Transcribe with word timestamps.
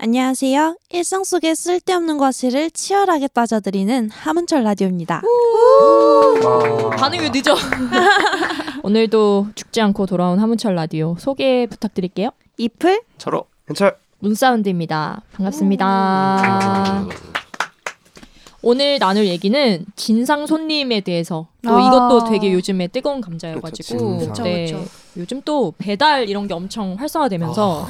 안녕하세요. 0.00 0.76
일상 0.90 1.24
속의 1.24 1.56
쓸데없는 1.56 2.18
과실을 2.18 2.70
치열하게 2.70 3.26
따져드리는 3.26 4.10
하문철 4.10 4.62
라디오입니다. 4.62 5.22
반응이 6.96 7.30
늦어. 7.30 7.56
오늘도 8.84 9.48
죽지 9.56 9.80
않고 9.80 10.06
돌아온 10.06 10.38
하문철 10.38 10.76
라디오 10.76 11.16
소개 11.18 11.66
부탁드릴게요. 11.66 12.30
이플 12.58 13.02
철호 13.18 13.44
현철 13.66 13.96
문사운드입니다. 14.20 15.22
반갑습니다. 15.32 17.08
오늘 18.62 19.00
나눌 19.00 19.26
얘기는 19.26 19.84
진상 19.96 20.46
손님에 20.46 21.00
대해서 21.00 21.48
또 21.62 21.76
아. 21.76 21.86
이것도 21.86 22.30
되게 22.30 22.52
요즘에 22.52 22.86
뜨거운 22.86 23.20
감자여가지고 23.20 24.18
그쵸, 24.18 24.24
진상. 24.26 24.44
네, 24.44 24.64
그쵸, 24.66 24.78
그쵸. 24.78 24.90
요즘 25.16 25.42
또 25.44 25.72
배달 25.76 26.28
이런 26.28 26.46
게 26.46 26.54
엄청 26.54 26.94
활성화되면서 26.98 27.86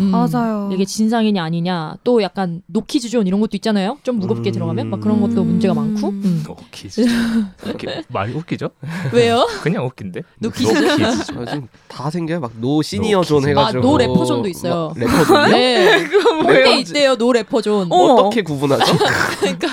음, 0.00 0.10
맞아요. 0.10 0.70
이게 0.72 0.84
진상이냐 0.84 1.42
아니냐 1.42 1.96
또 2.04 2.22
약간 2.22 2.62
노키즈존 2.66 3.26
이런 3.26 3.40
것도 3.40 3.56
있잖아요. 3.56 3.98
좀 4.02 4.18
무겁게 4.18 4.50
음. 4.50 4.52
들어가면 4.52 4.90
막 4.90 5.00
그런 5.00 5.20
것도 5.20 5.44
문제가 5.44 5.74
많고 5.74 6.08
음. 6.08 6.22
음. 6.24 6.44
웃기지. 6.48 7.04
웃기, 7.66 7.86
많이 8.08 8.34
웃기죠? 8.34 8.70
왜요? 9.12 9.46
그냥 9.62 9.84
웃긴데. 9.86 10.22
no 10.40 10.49
kids? 10.49 10.72
no 10.72 10.87
kids. 10.87 11.24
저 11.26 11.44
지금 11.44 11.68
다 11.88 12.10
생겨요 12.10 12.40
막 12.40 12.65
no 12.65 12.82
senior 12.82 13.22
zone 13.22 13.39
no 13.39 13.48
해가지고 13.48 13.78
아, 13.78 13.82
no 13.82 13.98
rapper 13.98 14.23
zone도 14.23 14.48
있어요. 14.48 14.88
막 14.88 14.98
rapper 14.98 15.19
zone이요? 15.19 15.46
네. 15.56 16.08
그게 16.08 16.52
rapper 16.52 16.66
zone. 16.66 16.78
있대요 16.80 17.16
no 17.16 17.32
rapper 17.32 17.65
zone. 17.65 17.92
어떻게 17.92 18.42
구분하죠? 18.42 18.84
그러니까 19.40 19.68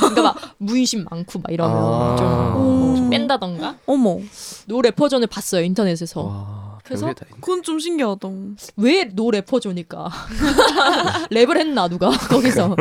그러니까 0.00 0.22
막 0.22 0.36
문신 0.58 1.04
많고 1.10 1.38
막 1.40 1.52
이러면 1.52 1.76
아. 1.76 2.16
좀, 2.16 2.96
좀 2.96 3.04
음. 3.06 3.10
뺀다던가 3.10 3.76
어머, 3.86 4.18
no 4.66 4.82
rapper 4.82 5.02
zone을 5.02 5.26
봤어요 5.26 5.62
인터넷에서 5.64 6.22
와, 6.22 6.65
그래서? 6.86 7.12
그건 7.40 7.62
좀 7.62 7.78
신기하다. 7.78 8.28
왜 8.76 9.04
no 9.14 9.30
rapper 9.30 9.61
zone일까 9.61 10.08
랩을 11.30 11.56
했나 11.58 11.88
누가 11.88 12.08
거기서 12.28 12.76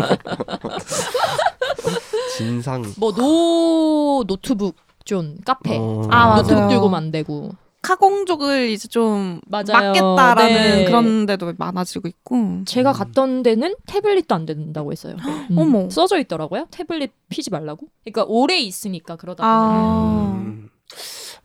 진상 2.37 2.83
뭐 2.97 3.81
no 3.81 4.23
노트북 4.27 4.75
존 5.05 5.37
카페 5.45 5.77
어. 5.77 6.03
아, 6.11 6.27
맞아요. 6.27 6.41
노트북 6.41 6.69
들고 6.69 6.89
만들고 6.89 7.51
카공족을 7.81 8.69
이제 8.69 8.87
좀 8.87 9.39
맞아요. 9.47 9.93
막겠다라는 9.93 10.53
네. 10.55 10.85
그런 10.85 11.27
데도 11.27 11.53
많아지고 11.55 12.07
있고. 12.07 12.63
제가 12.65 12.91
갔던 12.93 13.43
데는 13.43 13.75
태블릿도 13.85 14.33
안 14.33 14.47
된다고 14.47 14.91
했어요. 14.91 15.15
음. 15.51 15.55
어머. 15.55 15.87
써져 15.91 16.17
있더라고요. 16.17 16.65
태블릿 16.71 17.11
피지 17.29 17.51
말라고. 17.51 17.85
그러니까 18.03 18.23
오래 18.27 18.57
있으니까 18.57 19.17
그러다 19.17 19.43
보면. 19.43 19.61
아, 19.61 20.33
음, 20.33 20.69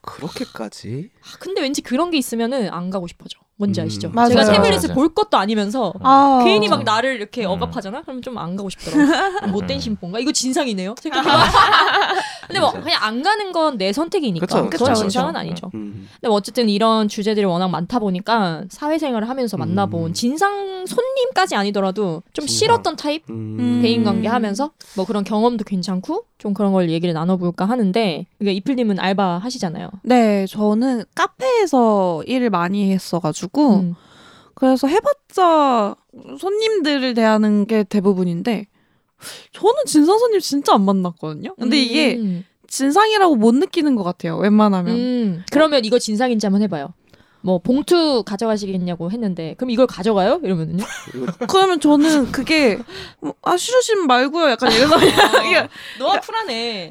그렇게까지 0.02 1.10
아, 1.22 1.36
근데 1.38 1.60
왠지 1.60 1.82
그런 1.82 2.10
게 2.10 2.18
있으면은 2.18 2.70
안 2.72 2.90
가고 2.90 3.06
싶어져. 3.06 3.38
뭔지 3.60 3.80
음. 3.80 3.86
아시죠? 3.86 4.10
맞아요. 4.10 4.30
제가 4.30 4.44
태블릿을 4.52 4.80
맞아요. 4.88 4.94
볼 4.94 5.14
것도 5.14 5.36
아니면서 5.36 5.92
아, 6.00 6.40
괜히 6.42 6.66
막 6.68 6.82
나를 6.82 7.14
이렇게 7.16 7.44
음. 7.44 7.50
억압하잖아? 7.50 8.02
그럼 8.02 8.22
좀 8.22 8.38
안 8.38 8.56
가고 8.56 8.70
싶더라고. 8.70 9.48
못된 9.48 9.76
음. 9.76 9.80
심보인가? 9.80 10.18
이거 10.18 10.32
진상이네요? 10.32 10.94
생각해봐. 11.00 11.44
근데 12.46 12.58
뭐 12.60 12.72
그냥 12.72 12.98
안 13.02 13.22
가는 13.22 13.52
건 13.52 13.76
내 13.76 13.92
선택이니까. 13.92 14.46
그쵸, 14.46 14.68
그건 14.70 14.88
그쵸, 14.88 14.94
진상은 14.94 15.32
그쵸. 15.32 15.38
아니죠. 15.38 15.70
음. 15.74 16.08
근데 16.14 16.28
뭐 16.28 16.36
어쨌든 16.36 16.68
이런 16.68 17.06
주제들이 17.08 17.44
워낙 17.46 17.68
많다 17.68 17.98
보니까 17.98 18.64
사회생활을 18.70 19.28
하면서 19.28 19.56
만나본 19.56 20.06
음. 20.10 20.12
진상 20.14 20.84
손님까지 20.86 21.54
아니더라도 21.56 22.22
좀 22.32 22.46
진상. 22.46 22.58
싫었던 22.58 22.96
타입? 22.96 23.24
음. 23.30 23.80
대인관계 23.82 24.28
하면서 24.28 24.70
뭐 24.96 25.04
그런 25.04 25.22
경험도 25.24 25.64
괜찮고 25.64 26.24
좀 26.38 26.54
그런 26.54 26.72
걸 26.72 26.90
얘기를 26.90 27.12
나눠볼까 27.14 27.66
하는데 27.66 28.26
그러니까 28.38 28.56
이플님은 28.56 28.98
알바 28.98 29.38
하시잖아요. 29.38 29.90
네, 30.02 30.46
저는 30.46 31.04
카페에서 31.14 32.22
일을 32.26 32.50
많이 32.50 32.92
했어가지고 32.92 33.49
음. 33.58 33.94
그래서 34.54 34.86
해봤자 34.86 35.96
손님들을 36.38 37.14
대하는 37.14 37.66
게 37.66 37.82
대부분인데 37.82 38.66
저는 39.52 39.84
진상 39.86 40.18
손님 40.18 40.40
진짜 40.40 40.74
안 40.74 40.84
만났거든요. 40.84 41.54
근데 41.56 41.78
이게 41.78 42.16
음. 42.16 42.44
진상이라고 42.68 43.36
못 43.36 43.54
느끼는 43.54 43.96
것 43.96 44.04
같아요. 44.04 44.38
웬만하면. 44.38 44.94
음. 44.94 45.44
그러면 45.50 45.84
이거 45.84 45.98
진상인지 45.98 46.46
한번 46.46 46.62
해봐요. 46.62 46.94
뭐 47.42 47.58
봉투 47.58 48.22
가져가시겠냐고 48.24 49.10
했는데 49.10 49.54
그럼 49.56 49.70
이걸 49.70 49.86
가져가요? 49.86 50.40
이러면은요? 50.42 50.84
그러면 51.48 51.80
저는 51.80 52.32
그게 52.32 52.78
뭐, 53.20 53.34
아 53.42 53.56
싫으시면 53.56 54.06
말고요. 54.06 54.50
약간 54.50 54.70
이래서 54.72 54.98
그냥 54.98 55.46
이게 55.46 55.68
너가. 55.98 56.20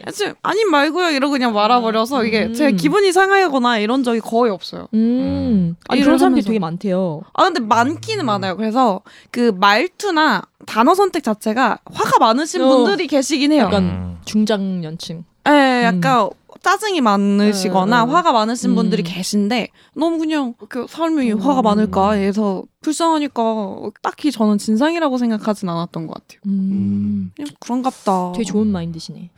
사실 0.05 0.33
아님 0.41 0.71
말고요 0.71 1.11
이러고 1.11 1.31
그냥 1.33 1.53
말아버려서 1.53 2.25
이게 2.25 2.45
음. 2.45 2.53
제 2.53 2.71
기분이 2.71 3.11
상하거나 3.11 3.79
이런 3.79 4.03
적이 4.03 4.19
거의 4.21 4.51
없어요. 4.51 4.87
음. 4.93 5.75
아니 5.87 5.99
일을 5.99 6.05
그런 6.07 6.19
사람들이. 6.19 6.45
되게 6.45 6.59
많대요. 6.59 7.21
아 7.33 7.43
근데 7.43 7.59
많기는 7.59 8.25
많아요. 8.25 8.57
그래서 8.57 9.01
그 9.31 9.51
말투나 9.55 10.43
단어 10.65 10.95
선택 10.95 11.23
자체가 11.23 11.79
화가 11.85 12.19
많으신 12.19 12.61
어. 12.61 12.67
분들이 12.69 13.07
계시긴 13.07 13.51
해요. 13.51 13.63
약간 13.65 13.83
음. 13.83 14.17
중장년층. 14.25 15.23
예, 15.47 15.83
약간 15.85 16.29
짜증이 16.63 17.01
많으시거나 17.01 18.03
음, 18.03 18.09
음. 18.09 18.15
화가 18.15 18.31
많으신 18.31 18.71
음. 18.71 18.75
분들이 18.75 19.03
계신데 19.03 19.69
너무 19.95 20.17
그냥 20.17 20.53
그 20.67 20.85
삶이 20.87 21.31
화가 21.31 21.61
음. 21.61 21.63
많을까 21.63 22.11
해서 22.13 22.63
불쌍하니까 22.81 23.91
딱히 24.01 24.31
저는 24.31 24.57
진상이라고 24.57 25.17
생각하진 25.17 25.69
않았던 25.69 26.07
것 26.07 26.13
같아요. 26.13 26.39
음. 26.47 27.31
그냥 27.35 27.51
그런갑다. 27.59 28.33
되게 28.33 28.43
좋은 28.43 28.67
마인드시네. 28.67 29.29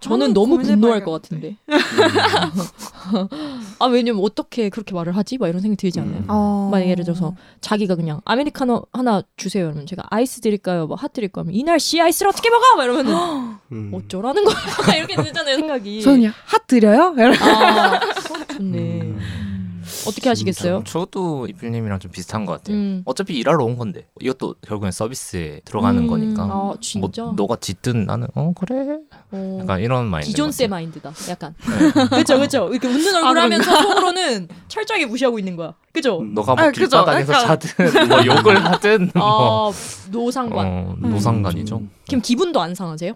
저는 0.00 0.32
너무 0.32 0.58
분노할. 0.58 1.02
것 1.04 1.10
같은데. 1.10 1.56
아 3.78 3.86
왜냐면 3.86 4.22
어떻게 4.24 4.68
그렇게 4.68 4.94
말을 4.94 5.16
하지? 5.16 5.38
막 5.38 5.48
이런 5.48 5.60
생각이 5.60 5.76
들지 5.76 6.00
않나요? 6.00 6.18
음. 6.18 6.24
어. 6.28 6.68
만약 6.70 6.86
예를 6.88 7.04
들어서 7.04 7.34
자기가 7.60 7.94
그냥 7.96 8.20
아메리카노 8.24 8.86
하나 8.92 9.22
주세요 9.36 9.66
이러면 9.66 9.86
제가 9.86 10.04
아이스 10.10 10.40
드릴까요? 10.40 10.86
뭐 10.86 10.96
핫 10.98 11.12
드릴까요? 11.12 11.42
하면 11.44 11.54
이 11.54 11.62
날 11.64 11.78
씨 11.80 12.00
아이스를 12.00 12.30
어떻게 12.30 12.50
먹어? 12.50 12.76
막 12.76 12.84
이러면은 12.84 13.14
음. 13.72 13.90
어쩌라는 13.94 14.44
거야? 14.44 14.56
이렇게 14.96 15.16
들잖아요 15.16 15.56
생각이. 15.56 16.02
저는 16.02 16.18
그냥 16.18 16.32
핫 16.46 16.66
드려요? 16.66 17.14
이러- 17.16 17.34
아 17.34 18.00
좋네. 18.56 18.78
음. 19.00 19.18
어떻게 20.08 20.28
하시겠어요? 20.28 20.82
저도 20.84 21.46
이필님이랑 21.48 21.98
좀 22.00 22.10
비슷한 22.10 22.44
것 22.46 22.52
같아요. 22.52 22.76
음. 22.76 23.02
어차피 23.04 23.36
일하러 23.36 23.64
온 23.64 23.76
건데 23.76 24.06
이것도 24.20 24.56
결국엔 24.62 24.90
서비스에 24.92 25.60
들어가는 25.64 26.02
음. 26.02 26.06
거니까. 26.08 26.42
아 26.44 26.74
진짜. 26.80 27.22
뭐 27.22 27.32
너가 27.36 27.56
짓든 27.56 28.06
나는 28.06 28.26
어 28.34 28.52
그래. 28.58 28.98
어. 29.30 29.58
약간 29.60 29.80
이런 29.80 30.06
마인드. 30.06 30.28
기존세 30.28 30.66
마인드다. 30.66 31.12
약간. 31.28 31.54
네. 31.60 31.90
그렇죠, 32.08 32.36
그렇죠. 32.36 32.68
이렇게 32.70 32.88
웃는 32.88 33.14
얼굴 33.14 33.38
아, 33.38 33.42
하면서 33.42 33.82
속으로는 33.82 34.48
철저하게 34.68 35.06
무시하고 35.06 35.38
있는 35.38 35.56
거야. 35.56 35.74
그죠? 35.92 36.22
너가 36.34 36.54
뭐 36.54 36.64
아. 36.64 36.70
길바닥에서 36.70 37.32
자든 37.32 38.08
뭐 38.08 38.18
욕을 38.26 38.64
하든 38.64 39.10
뭐 39.14 39.70
아 39.70 39.72
노상관. 40.10 40.66
어, 40.66 40.94
노상관이죠. 41.00 41.82
그럼 42.06 42.20
기분도 42.22 42.60
안 42.60 42.74
상하세요? 42.74 43.14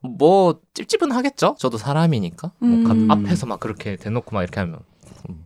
뭐 0.00 0.58
찝찝은 0.74 1.12
하겠죠. 1.12 1.54
저도 1.58 1.78
사람이니까. 1.78 2.50
뭐 2.58 2.88
가- 2.88 2.92
음. 2.94 3.08
앞에서 3.10 3.46
막 3.46 3.60
그렇게 3.60 3.96
대놓고 3.96 4.34
막 4.34 4.42
이렇게 4.42 4.58
하면 4.60 4.74
음, 4.76 4.80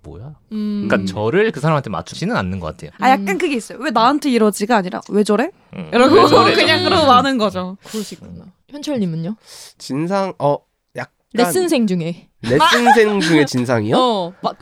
뭐야? 0.03 0.35
음. 0.53 0.87
그러니까 0.89 1.13
저를 1.13 1.51
그 1.53 1.61
사람한테 1.61 1.91
맞추지는 1.91 2.37
않는 2.37 2.61
것 2.61 2.67
같아요. 2.69 2.91
아 2.99 3.11
약간 3.11 3.39
그게 3.39 3.57
있어요. 3.57 3.79
왜 3.81 3.91
나한테 3.91 4.31
이러지가 4.31 4.77
아니라 4.77 5.01
왜 5.11 5.23
저래? 5.25 5.51
음. 5.77 5.91
이러고? 5.93 6.15
그냥 6.55 6.85
그러고 6.85 7.07
마는 7.07 7.39
거죠. 7.39 7.77
그럴 7.85 8.03
수 8.03 8.15
있구나. 8.15 8.45
현철님은요? 8.69 9.37
진상 9.79 10.33
어 10.39 10.59
약간 10.97 11.13
레슨생 11.35 11.87
중에. 11.87 12.29
레슨생 12.43 13.21
중에 13.21 13.45
진상이요? 13.45 13.97
어, 13.99 14.33
막, 14.43 14.57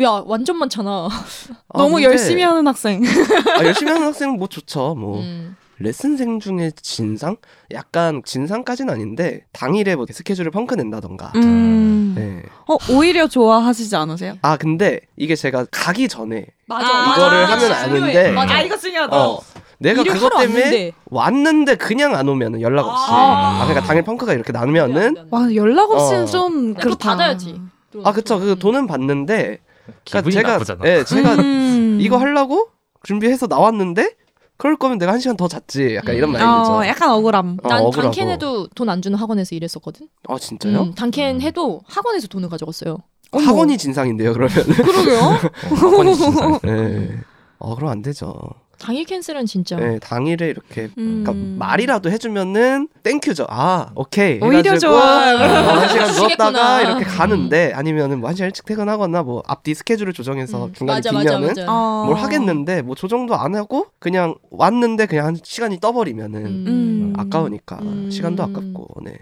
야 0.00 0.22
완전 0.26 0.56
많잖아. 0.58 1.08
아, 1.08 1.78
너무 1.78 1.94
근데- 1.96 2.04
열심히 2.04 2.42
하는 2.42 2.66
학생. 2.66 3.02
아, 3.04 3.64
열심히 3.64 3.90
하는 3.92 4.06
학생 4.06 4.30
뭐 4.32 4.46
좋죠. 4.48 4.94
뭐 4.94 5.20
음. 5.20 5.56
레슨생 5.80 6.40
중에 6.40 6.72
진상? 6.80 7.36
약간 7.72 8.22
진상까지는 8.24 8.92
아닌데 8.92 9.44
당일에 9.52 9.94
뭐 9.96 10.06
스케줄을 10.10 10.50
펑크 10.50 10.74
낸다던가. 10.74 11.32
음. 11.36 12.14
네. 12.16 12.42
어 12.66 12.76
오히려 12.92 13.28
좋아하시지 13.28 13.94
않으세요? 13.94 14.34
아 14.42 14.56
근데 14.56 15.00
이게 15.16 15.36
제가 15.36 15.66
가기 15.70 16.08
전에 16.08 16.46
맞아. 16.66 16.86
아, 16.86 17.14
이거를 17.16 17.42
맞아. 17.42 17.52
하면 17.52 17.72
아는데 17.72 18.30
맞아. 18.32 18.54
아 18.54 18.60
이거 18.62 18.76
중요하다. 18.76 19.16
어, 19.16 19.40
내가 19.78 20.02
그것 20.02 20.30
때문에 20.38 20.60
왔는데. 20.60 20.92
왔는데 21.10 21.74
그냥 21.76 22.16
안 22.16 22.28
오면 22.28 22.60
연락 22.60 22.86
없이 22.86 23.06
아. 23.10 23.60
아, 23.60 23.64
그러니까 23.66 23.86
당일 23.86 24.02
펑크가 24.02 24.32
이렇게 24.34 24.52
나누면은 24.52 25.28
와 25.30 25.54
연락 25.54 25.90
없이는 25.92 26.22
어. 26.24 26.26
좀또 26.26 26.80
그렇다. 26.80 27.10
받아야지. 27.10 27.60
아 28.04 28.12
그쵸 28.12 28.40
그 28.40 28.58
돈은 28.58 28.86
받는데 28.88 29.58
그러니까 30.04 30.30
제가 30.30 30.52
나쁘잖아. 30.54 30.80
예 30.86 31.04
제가 31.04 31.34
음. 31.36 31.98
이거 32.00 32.16
하려고 32.18 32.70
준비해서 33.04 33.46
나왔는데 33.46 34.10
그럴 34.58 34.76
거면 34.76 34.98
내가 34.98 35.12
한 35.12 35.20
시간 35.20 35.36
더 35.36 35.46
잤지 35.48 35.94
약간 35.94 36.14
이런 36.16 36.30
음. 36.30 36.32
마인드죠. 36.32 36.72
어 36.74 36.86
약간 36.86 37.10
억울함. 37.10 37.58
어, 37.62 37.68
난 37.68 37.78
억울하고. 37.84 38.02
단캔해도 38.02 38.68
돈 38.74 38.88
안 38.88 39.00
주는 39.00 39.16
학원에서 39.18 39.54
일했었거든. 39.54 40.08
아 40.28 40.38
진짜요? 40.38 40.80
음, 40.82 40.94
단캔 40.94 41.40
해도 41.40 41.80
학원에서 41.86 42.26
돈을 42.28 42.48
가져갔어요. 42.48 42.98
어머. 43.30 43.44
학원이 43.46 43.78
진상인데요 43.78 44.32
그러면. 44.32 44.54
그러게요. 44.64 45.18
어, 45.70 45.74
학원이 45.74 46.14
진상. 46.16 46.58
네. 46.62 47.18
어 47.58 47.74
그럼 47.76 47.90
안 47.90 48.02
되죠. 48.02 48.34
당일 48.78 49.04
cancel은 49.04 49.46
진짜 49.46 49.76
네, 49.76 49.98
당일에 49.98 50.48
이렇게 50.48 50.88
음. 50.98 51.24
그러니까 51.24 51.32
말이라도 51.66 52.10
해주면은 52.10 52.88
thank 53.02 53.20
you죠. 53.20 53.46
아 53.48 53.90
오케이. 53.94 54.38
오히려 54.42 54.58
해가지고 54.58 54.92
좋아. 54.92 55.34
어, 55.34 55.38
한 55.38 55.88
시간. 55.88 56.14
누웠다가 56.14 56.82
이렇게 56.82 57.04
가는데 57.04 57.72
아니면은 57.74 58.20
뭐 58.20 58.28
한 58.28 58.36
시간 58.36 58.46
일찍 58.48 58.64
퇴근하거나 58.66 59.22
뭐 59.22 59.42
앞뒤 59.46 59.74
스케줄을 59.74 60.12
조정해서 60.12 60.66
음, 60.66 60.72
중간에 60.72 60.98
맞아 60.98 61.12
맞아 61.12 61.24
비면은 61.30 61.48
맞아. 61.48 61.64
어. 61.68 62.04
뭘 62.06 62.16
하겠는데 62.16 62.82
뭐 62.82 62.94
조정도 62.94 63.34
안 63.34 63.54
하고 63.56 63.86
그냥 63.98 64.34
왔는데 64.50 65.06
그냥 65.06 65.26
한 65.26 65.36
시간이 65.42 65.80
떠버리면은 65.80 66.46
음. 66.46 67.12
아까우니까 67.16 67.78
음. 67.82 68.10
시간도 68.10 68.42
아깝고 68.42 69.00
네 69.04 69.12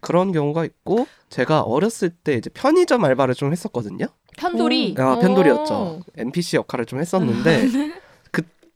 그런 0.00 0.32
경우가 0.32 0.64
있고 0.64 1.06
제가 1.28 1.60
어렸을 1.62 2.10
때 2.10 2.34
이제 2.34 2.48
편의점 2.54 3.04
알바를 3.04 3.34
좀 3.34 3.52
했었거든요. 3.52 4.06
편돌이. 4.38 4.94
아, 4.98 5.12
어. 5.14 5.18
편돌이었죠. 5.18 6.00
NPC 6.16 6.56
역할을 6.56 6.86
좀 6.86 7.00
했었는데 7.00 7.68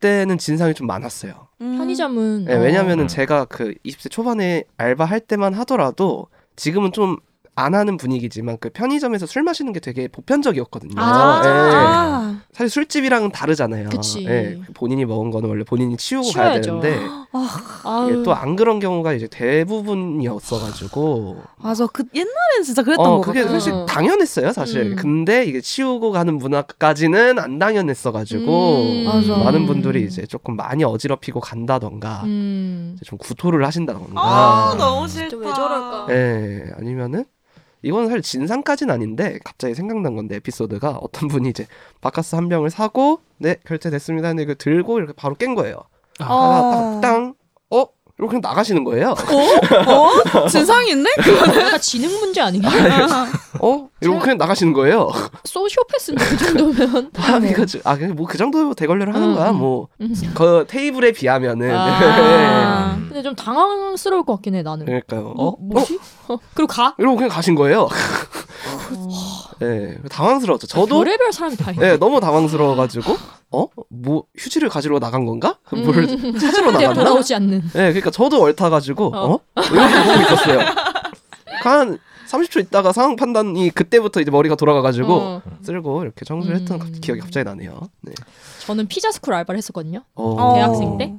그때는 0.04 0.36
진상이 0.36 0.74
좀 0.74 0.86
많았어요. 0.86 1.48
음. 1.62 1.78
편의점은 1.78 2.44
네, 2.44 2.54
어. 2.54 2.60
왜냐면은 2.60 3.06
음. 3.06 3.08
제가 3.08 3.46
그 3.46 3.74
20대 3.86 4.10
초반에 4.10 4.64
알바할 4.76 5.20
때만 5.20 5.54
하더라도 5.54 6.26
지금은 6.56 6.92
좀 6.92 7.16
안 7.56 7.74
하는 7.74 7.96
분위기지만 7.96 8.58
그 8.60 8.70
편의점에서 8.70 9.26
술 9.26 9.42
마시는 9.42 9.72
게 9.72 9.80
되게 9.80 10.08
보편적이었거든요. 10.08 10.92
아. 10.96 11.40
예. 11.44 11.48
아. 11.48 12.40
사실 12.52 12.70
술집이랑은 12.70 13.32
다르잖아요. 13.32 13.88
그치. 13.88 14.24
예, 14.26 14.60
본인이 14.74 15.04
먹은 15.04 15.30
거는 15.30 15.48
원래 15.48 15.64
본인이 15.64 15.96
치우고 15.96 16.30
가야 16.32 16.60
치워야죠. 16.60 16.80
되는데 16.80 17.06
아유. 17.84 18.22
또안 18.24 18.56
그런 18.56 18.78
경우가 18.78 19.12
이제 19.12 19.26
대부분이었어가지고 19.28 21.42
맞아. 21.58 21.86
그 21.86 22.04
옛날엔 22.14 22.62
진짜 22.64 22.82
그랬던 22.82 23.06
어 23.06 23.10
거 23.16 23.20
그게 23.20 23.42
같아. 23.42 23.54
사실 23.54 23.72
어. 23.72 23.86
당연했어요 23.86 24.52
사실. 24.52 24.92
음. 24.92 24.96
근데 24.96 25.44
이게 25.44 25.60
치우고 25.60 26.10
가는 26.12 26.36
문화까지는 26.36 27.38
안 27.38 27.58
당연했어가지고 27.58 28.82
음. 28.82 29.04
맞아. 29.04 29.36
많은 29.36 29.66
분들이 29.66 30.04
이제 30.04 30.26
조금 30.26 30.56
많이 30.56 30.84
어지럽히고 30.84 31.40
간다던가 31.40 32.22
음. 32.24 32.92
이제 32.96 33.04
좀 33.04 33.18
구토를 33.18 33.64
하신다던가. 33.66 34.20
아, 34.20 34.74
너무 34.76 35.08
싫다. 35.08 35.28
진짜 35.30 35.46
왜 35.46 35.52
저럴까? 35.54 36.06
예, 36.10 36.64
아니면은 36.78 37.24
이건 37.84 38.06
사실 38.06 38.22
진상까지는 38.22 38.92
아닌데 38.92 39.38
갑자기 39.44 39.74
생각난 39.74 40.16
건데 40.16 40.36
에피소드가 40.36 40.98
어떤 41.02 41.28
분이 41.28 41.50
이제 41.50 41.66
바카스 42.00 42.34
한 42.34 42.48
병을 42.48 42.70
사고 42.70 43.20
네 43.38 43.56
결제됐습니다. 43.66 44.28
근데 44.28 44.42
이거 44.42 44.54
들고 44.54 44.98
이렇게 44.98 45.12
바로 45.12 45.34
깬 45.34 45.54
거예요. 45.54 45.82
어. 46.20 46.24
하다가 46.24 47.00
땅 47.00 47.34
어? 47.70 47.86
이러고 48.16 48.28
그냥 48.30 48.40
나가시는 48.42 48.84
거예요. 48.84 49.10
어? 49.10 50.48
진상인데? 50.48 51.10
약간 51.58 51.80
지능 51.80 52.08
문제 52.20 52.40
아닌가? 52.40 52.70
어? 53.60 53.88
이러고 54.00 54.20
그냥 54.20 54.38
나가시는 54.38 54.72
거예요. 54.72 55.10
소시오패스인데 55.44 56.24
그 56.24 56.36
정도면. 56.36 57.10
아, 57.16 57.40
그아 57.40 57.96
그냥 57.96 58.14
뭐그 58.14 58.38
정도 58.38 58.72
대걸레를 58.74 59.14
하는 59.14 59.30
음, 59.30 59.34
거야. 59.34 59.50
음. 59.50 59.56
뭐 59.58 59.88
음. 60.00 60.14
그 60.34 60.64
테이블에 60.68 61.10
비하면은 61.10 61.74
아. 61.74 62.96
근데 63.08 63.22
좀 63.22 63.34
당황스러울 63.34 64.24
것 64.24 64.34
같긴 64.36 64.54
해 64.54 64.62
나는. 64.62 64.86
그러니까요. 64.86 65.34
어? 65.36 65.56
뭐지? 65.58 65.98
어? 66.28 66.38
그리고 66.54 66.68
가? 66.68 66.94
이러고 66.98 67.16
그냥 67.16 67.30
가신 67.30 67.56
거예요. 67.56 67.82
어. 67.82 69.08
네, 69.58 69.98
당황스러웠죠. 70.08 70.66
저도 70.66 70.98
별의별 70.98 71.32
사람이 71.32 71.56
다 71.56 71.72
있네. 71.72 71.88
네, 71.90 71.96
너무 71.96 72.20
당황스러워가지고 72.20 73.16
어? 73.62 73.68
뭐 73.88 74.24
휴지를 74.36 74.68
가지러 74.68 74.98
나간 74.98 75.26
건가? 75.26 75.58
음. 75.74 75.84
뭘 75.84 76.06
찾으러 76.38 76.66
근데 76.72 76.84
나갔나? 76.86 76.94
돌아오지 76.94 77.34
않는. 77.34 77.60
네, 77.60 77.70
그러니까 77.72 78.10
저도 78.10 78.40
얼타 78.42 78.70
가지고 78.70 79.12
어. 79.14 79.34
어? 79.34 79.40
이렇게 79.56 80.02
보고 80.04 80.20
있었어요. 80.22 80.60
한 81.62 81.98
30초 82.28 82.60
있다가 82.60 82.92
상황 82.92 83.16
판단이 83.16 83.70
그때부터 83.70 84.20
이제 84.20 84.30
머리가 84.30 84.56
돌아가가지고 84.56 85.14
어. 85.14 85.42
쓸고 85.62 86.02
이렇게 86.02 86.24
청소를 86.24 86.56
했던 86.56 86.80
음. 86.80 86.92
기억이 87.00 87.20
갑자기 87.20 87.44
나네요. 87.44 87.80
네. 88.02 88.12
저는 88.66 88.86
피자 88.88 89.10
스쿨 89.12 89.34
알바를 89.34 89.58
했었거든요. 89.58 90.02
어, 90.14 90.54
대학생 90.54 90.98
때? 90.98 91.14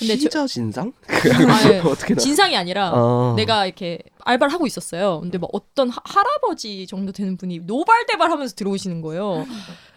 근데 0.00 0.16
저- 0.16 0.22
피자 0.24 0.46
진상? 0.46 0.92
아, 1.08 1.70
예. 1.70 1.78
어떻게 1.80 2.14
나? 2.14 2.20
진상이 2.20 2.56
아니라 2.56 2.90
어. 2.92 3.34
내가 3.36 3.66
이렇게 3.66 3.98
알바를 4.24 4.52
하고 4.52 4.66
있었어요. 4.66 5.20
근데 5.20 5.38
막 5.38 5.48
어떤 5.52 5.88
하, 5.90 6.00
할아버지 6.04 6.86
정도 6.86 7.12
되는 7.12 7.36
분이 7.36 7.60
노발대발 7.60 8.30
하면서 8.30 8.54
들어오시는 8.54 9.00
거예요. 9.02 9.46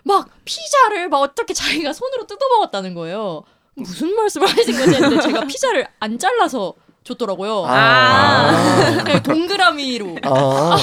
막 0.04 0.30
피자를 0.46 1.10
막 1.10 1.20
어떻게 1.20 1.54
자기가 1.54 1.94
손으로 1.94 2.28
뜯어 2.28 2.40
먹었다는 2.56 2.94
거예요. 2.94 3.44
무슨 3.76 4.14
말씀을 4.16 4.48
하신 4.48 4.78
거지 4.78 4.94
했는데 4.96 5.20
제가 5.22 5.42
피자를 5.46 5.88
안 6.00 6.20
잘라서 6.20 6.74
줬더라고요. 7.04 7.66
아. 7.68 9.04
네, 9.04 9.22
동그라미로. 9.24 10.18
아. 10.24 10.78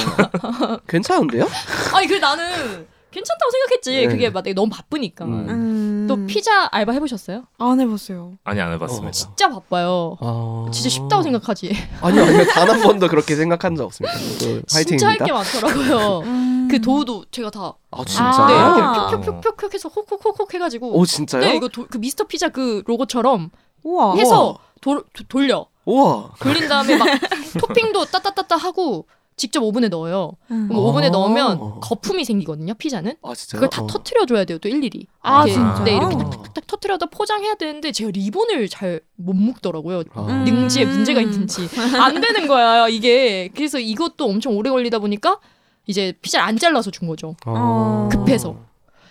괜찮은데요? 0.88 1.46
아니 1.94 2.06
그래 2.06 2.18
나는 2.18 2.86
괜찮다고 3.10 3.50
생각했지. 3.50 3.90
네. 3.92 4.06
그게 4.06 4.30
막 4.30 4.42
내가 4.42 4.54
너무 4.54 4.70
바쁘니까. 4.70 5.24
음. 5.24 5.46
음. 5.48 6.06
또 6.08 6.26
피자 6.26 6.68
알바 6.72 6.92
해보셨어요? 6.92 7.44
안 7.58 7.80
해봤어요. 7.80 8.32
아니 8.44 8.60
안 8.60 8.72
해봤습니다. 8.72 9.08
어. 9.08 9.10
진짜 9.10 9.48
바빠요. 9.48 10.16
아. 10.20 10.66
진짜 10.72 10.88
쉽다고 10.88 11.22
생각하지. 11.22 11.70
아니요, 12.02 12.22
아니요. 12.22 12.44
단한 12.46 12.80
번도 12.82 13.08
그렇게 13.08 13.36
생각한 13.36 13.76
적 13.76 13.84
없습니다. 13.86 14.16
저도 14.16 14.38
진짜 14.38 14.48
할 14.54 14.62
화이팅입니다. 14.72 15.24
게 15.24 15.32
많더라고요. 15.32 16.18
음. 16.20 16.68
그 16.70 16.80
도우도 16.80 17.24
제가 17.32 17.50
다 17.50 17.74
아, 17.90 17.98
네, 17.98 18.04
진짜요? 18.04 18.76
이렇게 18.78 19.26
표-표-표-표 19.26 19.68
해서 19.74 19.88
콕콕콕콕 19.88 20.54
해가지고 20.54 20.96
오, 20.96 21.04
진짜요? 21.04 21.40
네, 21.42 21.56
이거 21.56 21.68
도, 21.68 21.86
그 21.90 21.98
미스터 21.98 22.24
피자 22.24 22.48
그 22.48 22.82
로고처럼 22.86 23.50
우와. 23.82 24.14
해서 24.16 24.56
도, 24.80 25.02
도- 25.12 25.24
돌려. 25.28 25.66
우와. 25.84 26.30
돌린 26.40 26.68
다음에 26.68 26.96
막 26.96 27.06
토핑도 27.58 28.04
따따따따 28.06 28.56
하고 28.56 29.06
직접 29.40 29.62
오븐에 29.62 29.88
넣어요. 29.88 30.32
음. 30.50 30.68
그럼 30.68 30.84
오븐에 30.84 31.06
아. 31.06 31.10
넣으면 31.10 31.80
거품이 31.80 32.26
생기거든요, 32.26 32.74
피자는. 32.74 33.14
아, 33.22 33.34
진짜요? 33.34 33.58
그걸 33.60 33.70
다 33.70 33.82
어. 33.82 33.86
터트려 33.86 34.26
줘야 34.26 34.44
돼요, 34.44 34.58
또 34.58 34.68
일일이. 34.68 35.06
아, 35.22 35.46
이렇게. 35.46 35.54
진짜요? 35.54 35.84
네, 35.84 35.96
이렇게 35.96 36.16
아. 36.16 36.42
딱 36.54 36.66
터트려다 36.66 37.06
포장해야 37.06 37.54
되는데 37.54 37.90
제가 37.90 38.10
리본을 38.12 38.68
잘 38.68 39.00
못 39.16 39.34
묶더라고요. 39.34 40.02
아. 40.14 40.22
음. 40.28 40.44
능지에 40.44 40.84
문제가 40.86 41.20
있는지 41.20 41.68
안 41.98 42.20
되는 42.20 42.46
거야 42.46 42.88
이게 42.88 43.50
그래서 43.54 43.78
이것도 43.78 44.24
엄청 44.24 44.56
오래 44.56 44.70
걸리다 44.70 44.98
보니까 44.98 45.38
이제 45.86 46.14
피자를 46.22 46.46
안 46.46 46.56
잘라서 46.56 46.90
준 46.90 47.06
거죠 47.08 47.36
어. 47.46 48.08
급해서. 48.10 48.56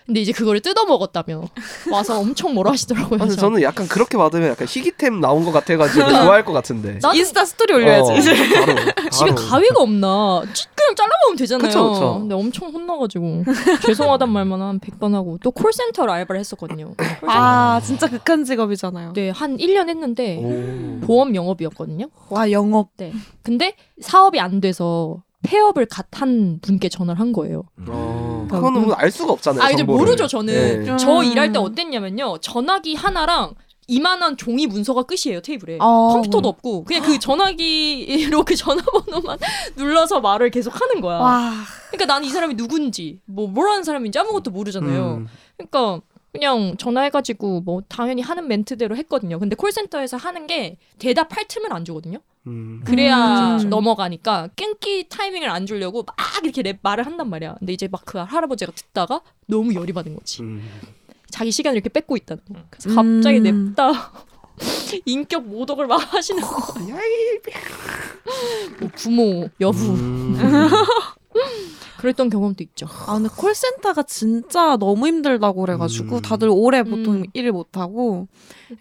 근데 0.09 0.21
이제 0.21 0.31
그거를 0.31 0.59
뜯어 0.59 0.85
먹었다며 0.85 1.43
와서 1.91 2.17
엄청 2.19 2.55
뭐라 2.55 2.71
하시더라고요 2.71 3.19
저. 3.27 3.35
저는 3.35 3.61
약간 3.61 3.87
그렇게 3.87 4.17
받으면 4.17 4.49
약간 4.49 4.67
희귀템 4.67 5.21
나온 5.21 5.45
것 5.45 5.51
같아가지고 5.51 6.09
좋아할 6.09 6.43
것 6.43 6.51
같은데. 6.51 6.97
나도 6.99 7.15
인스타 7.15 7.45
스토리 7.45 7.75
올려야지. 7.75 8.11
어, 8.11 8.15
이제. 8.15 8.33
바로, 8.95 9.09
집에 9.11 9.29
바로. 9.29 9.35
가위가 9.35 9.81
없나 9.81 10.41
찌- 10.51 10.65
그냥 10.73 10.95
잘라먹으면 10.95 11.37
되잖아요 11.37 11.67
그쵸, 11.67 11.91
그쵸. 11.93 12.17
근데 12.21 12.33
엄청 12.33 12.69
혼나가지고 12.69 13.43
죄송하단 13.85 14.31
말만 14.31 14.59
한 14.63 14.79
100번 14.79 15.11
하고 15.13 15.37
또 15.43 15.51
콜센터로 15.51 16.11
알바를 16.11 16.39
했었거든요 16.39 16.95
아 17.27 17.79
진짜 17.85 18.07
극한 18.09 18.43
직업이잖아요. 18.45 19.13
네, 19.13 19.29
한 19.29 19.57
1년 19.57 19.89
했는데 19.89 20.37
오. 20.43 21.05
보험 21.05 21.35
영업이었거든요 21.35 22.07
와 22.29 22.49
영업. 22.51 22.89
네. 22.97 23.13
근데 23.43 23.75
사업이 24.01 24.39
안 24.39 24.59
돼서 24.59 25.21
폐업을 25.43 25.85
갓 25.85 26.07
한 26.11 26.59
분께 26.61 26.89
전화를 26.89 27.19
한 27.19 27.31
거예요 27.31 27.63
어, 27.87 28.47
그거는 28.49 28.85
뭐알 28.85 29.11
수가 29.11 29.33
없잖아요. 29.33 29.63
아, 29.63 29.67
이제 29.69 29.77
정보를. 29.77 30.05
모르죠, 30.05 30.27
저는. 30.27 30.83
네. 30.85 30.97
저 30.97 31.19
음. 31.19 31.23
일할 31.23 31.51
때 31.51 31.59
어땠냐면요. 31.59 32.39
전화기 32.39 32.95
하나랑 32.95 33.53
이만한 33.87 34.37
종이 34.37 34.67
문서가 34.67 35.03
끝이에요, 35.03 35.41
테이블에. 35.41 35.77
어. 35.79 36.09
컴퓨터도 36.13 36.47
없고 36.47 36.83
그냥 36.83 37.03
그 37.03 37.17
전화기로 37.19 38.43
그 38.43 38.55
전화번호만 38.55 39.37
눌러서 39.77 40.19
말을 40.19 40.51
계속 40.51 40.79
하는 40.81 40.99
거야. 41.01 41.17
와. 41.17 41.53
그러니까 41.89 42.13
나는 42.13 42.27
이 42.27 42.29
사람이 42.31 42.55
누군지 42.55 43.19
뭐 43.25 43.47
뭐라는 43.47 43.83
사람인지 43.83 44.19
아무것도 44.19 44.51
모르잖아요. 44.51 45.15
음. 45.21 45.27
그러니까 45.57 46.01
그냥 46.31 46.75
전화해가지고 46.77 47.61
뭐 47.61 47.81
당연히 47.87 48.21
하는 48.21 48.47
멘트대로 48.47 48.95
했거든요. 48.97 49.39
근데 49.39 49.55
콜센터에서 49.55 50.17
하는 50.17 50.45
게 50.47 50.77
대답할 50.99 51.47
틈을 51.47 51.73
안 51.73 51.83
주거든요. 51.85 52.19
음. 52.49 52.81
그래야 52.85 53.57
음. 53.57 53.69
넘어가니까 53.69 54.49
끊기 54.55 55.07
타이밍을 55.07 55.49
안 55.49 55.65
주려고 55.65 56.03
막 56.03 56.15
이렇게 56.43 56.61
랩 56.61 56.79
말을 56.81 57.05
한단 57.05 57.29
말이야. 57.29 57.55
근데 57.59 57.73
이제 57.73 57.87
막 57.87 58.01
그 58.05 58.17
할아버지가 58.17 58.71
듣다가 58.71 59.21
너무 59.47 59.73
열이 59.73 59.93
받은 59.93 60.15
거지. 60.15 60.41
음. 60.41 60.67
자기 61.29 61.51
시간을 61.51 61.75
이렇게 61.77 61.89
뺏고 61.89 62.17
있다는 62.17 62.41
거. 62.51 62.55
그래서 62.71 62.89
갑자기 62.95 63.37
음. 63.39 63.43
냅다 63.75 64.11
인격 65.05 65.45
모독을 65.45 65.85
막 65.87 66.11
하시는 66.13 66.41
거. 66.41 66.49
뭐 68.79 68.89
부모, 68.95 69.49
여부 69.61 69.79
음. 69.93 70.35
그랬던 71.99 72.29
경험도 72.29 72.63
있죠. 72.63 72.87
아 73.07 73.15
근데 73.15 73.27
콜센터가 73.35 74.03
진짜 74.03 74.77
너무 74.77 75.05
힘들다고 75.07 75.59
그래가지고 75.61 76.17
음. 76.17 76.21
다들 76.21 76.47
오래 76.49 76.81
보통 76.83 77.15
음. 77.15 77.23
일을 77.33 77.51
못 77.51 77.77
하고 77.77 78.27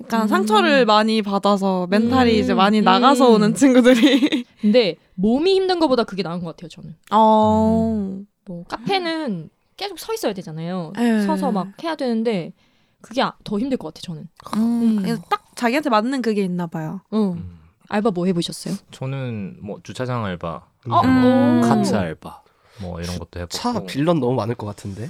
약간 0.03 0.23
음. 0.23 0.29
상처를 0.29 0.87
많이 0.87 1.21
받아서 1.23 1.89
멘탈이 1.91 2.33
음. 2.33 2.39
이제 2.39 2.55
많이 2.55 2.79
음. 2.79 2.85
나가서 2.85 3.29
오는 3.31 3.55
친구들이. 3.55 4.45
근데 4.63 4.95
몸이 5.15 5.53
힘든 5.53 5.81
것보다 5.81 6.05
그게 6.05 6.23
나은 6.23 6.39
것 6.41 6.47
같아요. 6.57 6.69
저는. 6.69 6.95
어. 7.11 8.21
뭐 8.47 8.65
카페는 8.69 9.51
계속 9.77 9.99
서 9.99 10.15
있어야 10.15 10.33
되잖아요. 10.33 10.93
네. 10.97 11.23
서서 11.27 11.51
막 11.51 11.69
해야 11.83 11.97
되는데 11.97 12.53
그게 13.01 13.21
아- 13.23 13.35
더 13.43 13.59
힘들 13.59 13.79
것 13.79 13.89
같아. 13.93 14.01
저는. 14.03 14.29
음. 14.57 15.05
음. 15.05 15.19
딱 15.29 15.45
자기한테 15.57 15.91
맞는 15.91 16.23
그게 16.23 16.45
있나 16.45 16.69
봐요. 16.69 17.01
어. 17.11 17.35
음. 17.37 17.59
알바 17.89 18.13
뭐 18.13 18.27
해보셨어요? 18.27 18.75
저는 18.93 19.57
뭐 19.61 19.81
주차장 19.83 20.25
알바, 20.25 20.63
어? 20.91 21.01
음. 21.05 21.61
카트 21.63 21.95
알바, 21.97 22.43
뭐 22.81 23.01
이런 23.01 23.19
것도 23.19 23.41
해보고 23.41 23.49
차 23.51 23.81
빌런 23.85 24.21
너무 24.21 24.35
많을 24.35 24.55
것 24.55 24.67
같은데. 24.67 25.09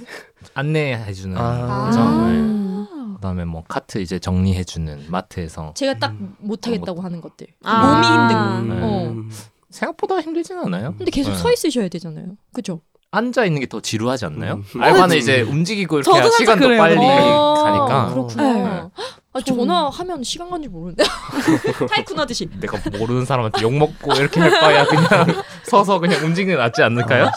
안내해주는 0.53 1.37
아. 1.37 1.89
네. 1.91 1.97
아. 2.01 3.13
그다음에 3.15 3.45
뭐 3.45 3.63
카트 3.67 3.97
이제 3.99 4.17
정리해주는 4.19 5.05
마트에서 5.09 5.73
제가 5.75 5.95
딱 5.99 6.11
음. 6.11 6.35
못하겠다고 6.39 7.01
하는 7.01 7.21
것들. 7.21 7.47
아. 7.63 7.81
몸이 7.85 8.07
힘든 8.07 8.69
거. 8.69 8.75
네. 8.75 8.81
어. 8.81 9.09
음. 9.11 9.31
생각보다 9.69 10.19
힘들진 10.21 10.57
않아요. 10.57 10.95
근데 10.97 11.11
계속 11.11 11.31
네. 11.31 11.37
서 11.37 11.51
있으셔야 11.51 11.87
되잖아요. 11.89 12.37
그죠? 12.53 12.81
앉아 13.11 13.45
있는 13.45 13.59
게 13.59 13.67
더 13.67 13.81
지루하지 13.81 14.25
않나요? 14.25 14.63
음. 14.75 14.81
알바는 14.81 15.15
어, 15.15 15.17
이제 15.17 15.41
움직이고 15.41 15.99
이렇게 15.99 16.29
시간도 16.37 16.65
그래요. 16.67 16.79
빨리 16.81 16.97
어, 16.97 17.53
가니까 17.63 18.09
그렇구나. 18.13 18.53
네. 18.53 18.89
아, 19.31 19.39
전화하면 19.41 20.23
시간 20.23 20.49
간줄 20.49 20.71
모르는데. 20.71 21.03
타이쿤 21.89 22.15
하듯이. 22.15 22.49
내가 22.59 22.79
모르는 22.97 23.25
사람한테 23.25 23.61
욕 23.61 23.73
먹고 23.73 24.13
이렇게 24.13 24.39
할 24.39 24.49
바야 24.49 24.85
그냥 24.85 25.07
서서 25.65 25.99
그냥 25.99 26.23
움직이는 26.25 26.55
게 26.55 26.61
낫지 26.61 26.81
않을까요? 26.81 27.25
아, 27.25 27.35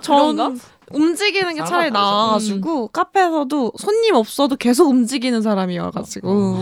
전 0.00 0.60
움직이는 0.90 1.54
게 1.54 1.64
차라리 1.64 1.90
나아가지고 1.92 2.88
카페에서도 2.88 3.72
손님 3.78 4.16
없어도 4.16 4.56
계속 4.56 4.88
움직이는 4.88 5.40
사람이어가지고 5.40 6.58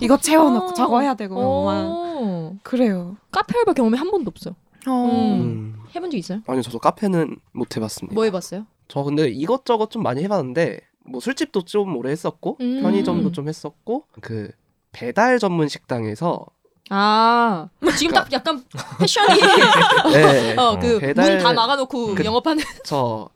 이거 0.00 0.16
채워놓고 0.18 0.70
아. 0.70 0.74
저거 0.74 1.00
해야 1.00 1.14
되고 1.14 1.34
막 1.64 1.72
어. 1.74 2.56
그래요. 2.62 3.16
카페 3.30 3.58
알바 3.58 3.72
경험이 3.72 3.96
한 3.96 4.10
번도 4.10 4.28
없어요. 4.28 4.54
어. 4.86 5.08
음. 5.40 5.76
해본 5.96 6.10
적 6.10 6.16
있어요? 6.18 6.40
아니요, 6.46 6.60
저도 6.62 6.78
카페는 6.78 7.36
못 7.52 7.74
해봤습니다. 7.76 8.14
뭐 8.14 8.24
해봤어요? 8.24 8.66
저 8.88 9.02
근데 9.02 9.28
이것저것 9.28 9.90
좀 9.90 10.02
많이 10.02 10.22
해봤는데 10.22 10.80
뭐 11.06 11.20
술집도 11.20 11.62
좀 11.62 11.96
오래 11.96 12.10
했었고 12.10 12.56
음. 12.60 12.82
편의점도 12.82 13.32
좀 13.32 13.48
했었고 13.48 14.04
그 14.20 14.50
배달 14.92 15.38
전문 15.38 15.68
식당에서 15.68 16.46
아 16.90 17.68
지금 17.96 18.14
딱 18.14 18.30
약간 18.32 18.62
패션이 18.98 19.40
네, 20.12 20.54
어그문 20.58 21.00
배달- 21.00 21.38
다 21.38 21.52
막아놓고 21.52 22.14
그- 22.14 22.24
영업하는 22.24 22.62
저 22.84 23.28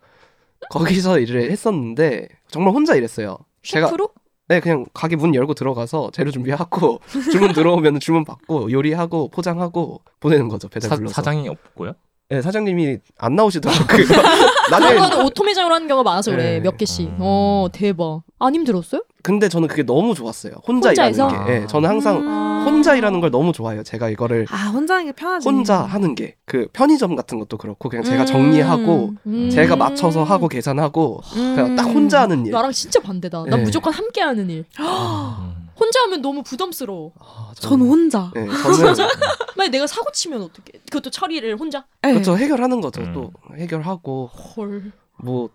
거기서 0.71 1.19
일을 1.21 1.51
했었는데 1.51 2.29
정말 2.49 2.75
혼자 2.75 2.95
일했어요. 2.95 3.39
제가 3.63 3.89
셰프로? 3.89 4.11
네 4.49 4.61
그냥 4.61 4.87
가게 4.95 5.15
문 5.17 5.35
열고 5.35 5.55
들어가서 5.55 6.11
재료 6.13 6.31
준비하고 6.31 7.01
주문 7.31 7.53
들어오면 7.53 8.01
주문 8.01 8.25
받고 8.25 8.73
요리하고 8.73 9.29
포장하고 9.29 10.01
보내는 10.21 10.49
거죠 10.49 10.69
배달 10.69 10.89
사, 10.89 10.97
불러서. 10.97 11.13
사 11.15 11.23
장이 11.23 11.49
없고요. 11.49 11.93
네 12.31 12.43
사장님이 12.43 12.99
안 13.17 13.37
나오시더라고요. 13.37 14.07
거는 14.99 15.25
오토매장으로 15.25 15.75
하는 15.75 15.89
경우가 15.89 16.11
많아서 16.11 16.31
그래 16.31 16.43
네. 16.55 16.61
몇 16.61 16.77
개씩. 16.77 17.09
음. 17.09 17.17
어 17.21 17.69
대박. 17.73 18.23
안 18.41 18.55
힘들었어요? 18.55 19.03
근데 19.23 19.49
저는 19.49 19.69
그게 19.69 19.83
너무 19.83 20.15
좋았어요. 20.15 20.53
혼자 20.67 20.91
혼자해서? 20.91 21.29
일하는 21.29 21.47
게. 21.47 21.61
네, 21.61 21.67
저는 21.67 21.89
항상 21.89 22.17
음. 22.19 22.65
혼자 22.67 22.95
일하는 22.95 23.21
걸 23.21 23.31
너무 23.31 23.53
좋아해요. 23.53 23.83
제가 23.83 24.09
이거를 24.11 24.47
아 24.51 24.69
혼자 24.69 24.95
하는 24.95 25.07
게 25.07 25.13
편하지. 25.13 25.49
혼자 25.49 25.79
하는 25.83 26.15
게 26.15 26.37
그 26.45 26.67
편의점 26.73 27.15
같은 27.15 27.39
것도 27.39 27.59
그렇고 27.59 27.89
그냥 27.91 28.03
제가 28.05 28.23
음. 28.23 28.27
정리하고 28.27 29.15
음. 29.27 29.51
제가 29.51 29.77
맞춰서 29.77 30.25
하고 30.25 30.49
계산하고 30.49 31.21
그냥 31.35 31.77
딱 31.77 31.83
혼자 31.85 32.23
하는 32.23 32.47
일. 32.47 32.53
나랑 32.53 32.73
진짜 32.73 33.01
반대다. 33.01 33.45
난 33.45 33.59
네. 33.59 33.65
무조건 33.65 33.93
함께 33.93 34.23
하는 34.23 34.49
일. 34.49 34.65
음. 34.81 35.69
혼자 35.79 36.01
하면 36.05 36.23
너무 36.23 36.43
부담스러워. 36.43 37.13
아, 37.21 37.53
전 37.55 37.81
혼자. 37.83 38.33
네, 38.35 38.47
저는 38.47 38.95
만약 39.57 39.71
내가 39.71 39.87
사고 39.87 40.11
치면 40.11 40.41
어떡해? 40.43 40.81
그것도 40.91 41.11
처리를 41.11 41.57
혼자? 41.57 41.85
네. 42.03 42.13
그렇죠 42.13 42.37
해결하는 42.37 42.81
거죠. 42.81 43.03
음. 43.03 43.13
또 43.13 43.31
해결하고 43.57 44.27
헐. 44.57 44.91
뭐 45.19 45.51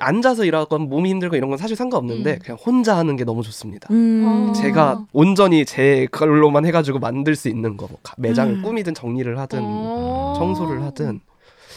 앉아서 0.00 0.44
일하건 0.44 0.88
몸이 0.88 1.08
힘들고 1.10 1.36
이런 1.36 1.50
건 1.50 1.58
사실 1.58 1.76
상관없는데 1.76 2.32
음. 2.34 2.38
그냥 2.42 2.58
혼자 2.64 2.96
하는 2.96 3.16
게 3.16 3.24
너무 3.24 3.42
좋습니다. 3.42 3.88
음. 3.92 4.48
아. 4.50 4.52
제가 4.52 5.04
온전히 5.12 5.64
제 5.64 6.06
걸로만 6.10 6.66
해가지고 6.66 6.98
만들 6.98 7.36
수 7.36 7.48
있는 7.48 7.76
거, 7.76 7.86
뭐 7.86 7.98
가- 8.02 8.14
매장을 8.18 8.54
음. 8.54 8.62
꾸미든 8.62 8.94
정리를 8.94 9.38
하든 9.38 9.60
어. 9.62 10.34
청소를 10.36 10.82
하든 10.82 11.20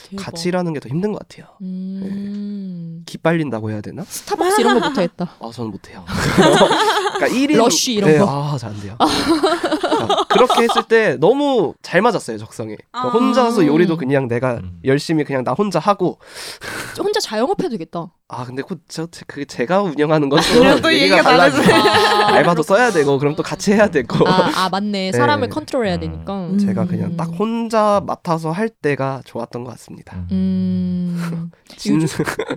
대박. 0.10 0.24
같이 0.24 0.48
일하는 0.50 0.74
게 0.74 0.80
더 0.80 0.90
힘든 0.90 1.12
것 1.12 1.20
같아요. 1.28 1.48
음. 1.62 3.04
기빨린다고 3.06 3.72
해야 3.72 3.82
되나? 3.82 4.04
스타벅스 4.08 4.62
이런 4.62 4.80
거 4.80 4.88
못하겠다. 4.90 5.30
아 5.40 5.50
저는 5.54 5.72
못해요. 5.72 6.04
그러니까 7.16 7.28
1인 7.28 7.58
러쉬 7.58 7.94
이런 7.94 8.18
거. 8.20 8.54
아잘 8.54 8.70
안 8.72 8.80
돼요. 8.82 8.96
그러니까 9.00 10.26
그렇게 10.30 10.64
했을 10.64 10.84
때 10.84 11.18
너무 11.20 11.74
잘 11.82 12.02
맞았어요 12.02 12.38
적성에. 12.38 12.76
그러니까 12.92 13.00
아. 13.02 13.08
혼자서 13.12 13.66
요리도 13.66 13.98
그냥 13.98 14.28
내가 14.28 14.56
음. 14.58 14.80
열심히 14.86 15.24
그냥 15.24 15.44
나 15.44 15.54
혼자 15.54 15.80
하고 15.80 16.20
혼자 17.00 17.20
자영업해도 17.20 17.70
되겠다. 17.70 18.12
아 18.30 18.44
근데 18.44 18.62
그, 18.62 18.78
저, 18.90 19.08
그 19.26 19.46
제가 19.46 19.82
운영하는 19.82 20.28
건 20.28 20.42
또또 20.54 20.94
얘기가. 20.94 21.22
아, 21.22 21.48
알바도 22.36 22.62
써야 22.62 22.92
되고 22.92 23.18
그럼 23.20 23.36
또 23.36 23.44
같이 23.44 23.72
해야 23.72 23.88
되고 23.90 24.28
아, 24.28 24.66
아 24.66 24.70
맞네. 24.70 25.14
사람을 25.16 25.48
네. 25.48 25.54
컨트롤해야 25.54 25.96
음. 25.96 26.00
되니까. 26.02 26.48
음. 26.48 26.58
제가 26.58 26.86
그냥 26.86 27.16
딱 27.16 27.30
혼자 27.30 28.02
맡아서 28.06 28.52
할 28.52 28.68
때가 28.70 29.22
좋았던 29.26 29.64
것 29.64 29.72
같습니다. 29.72 30.26
음. 30.32 31.52
진... 31.78 32.06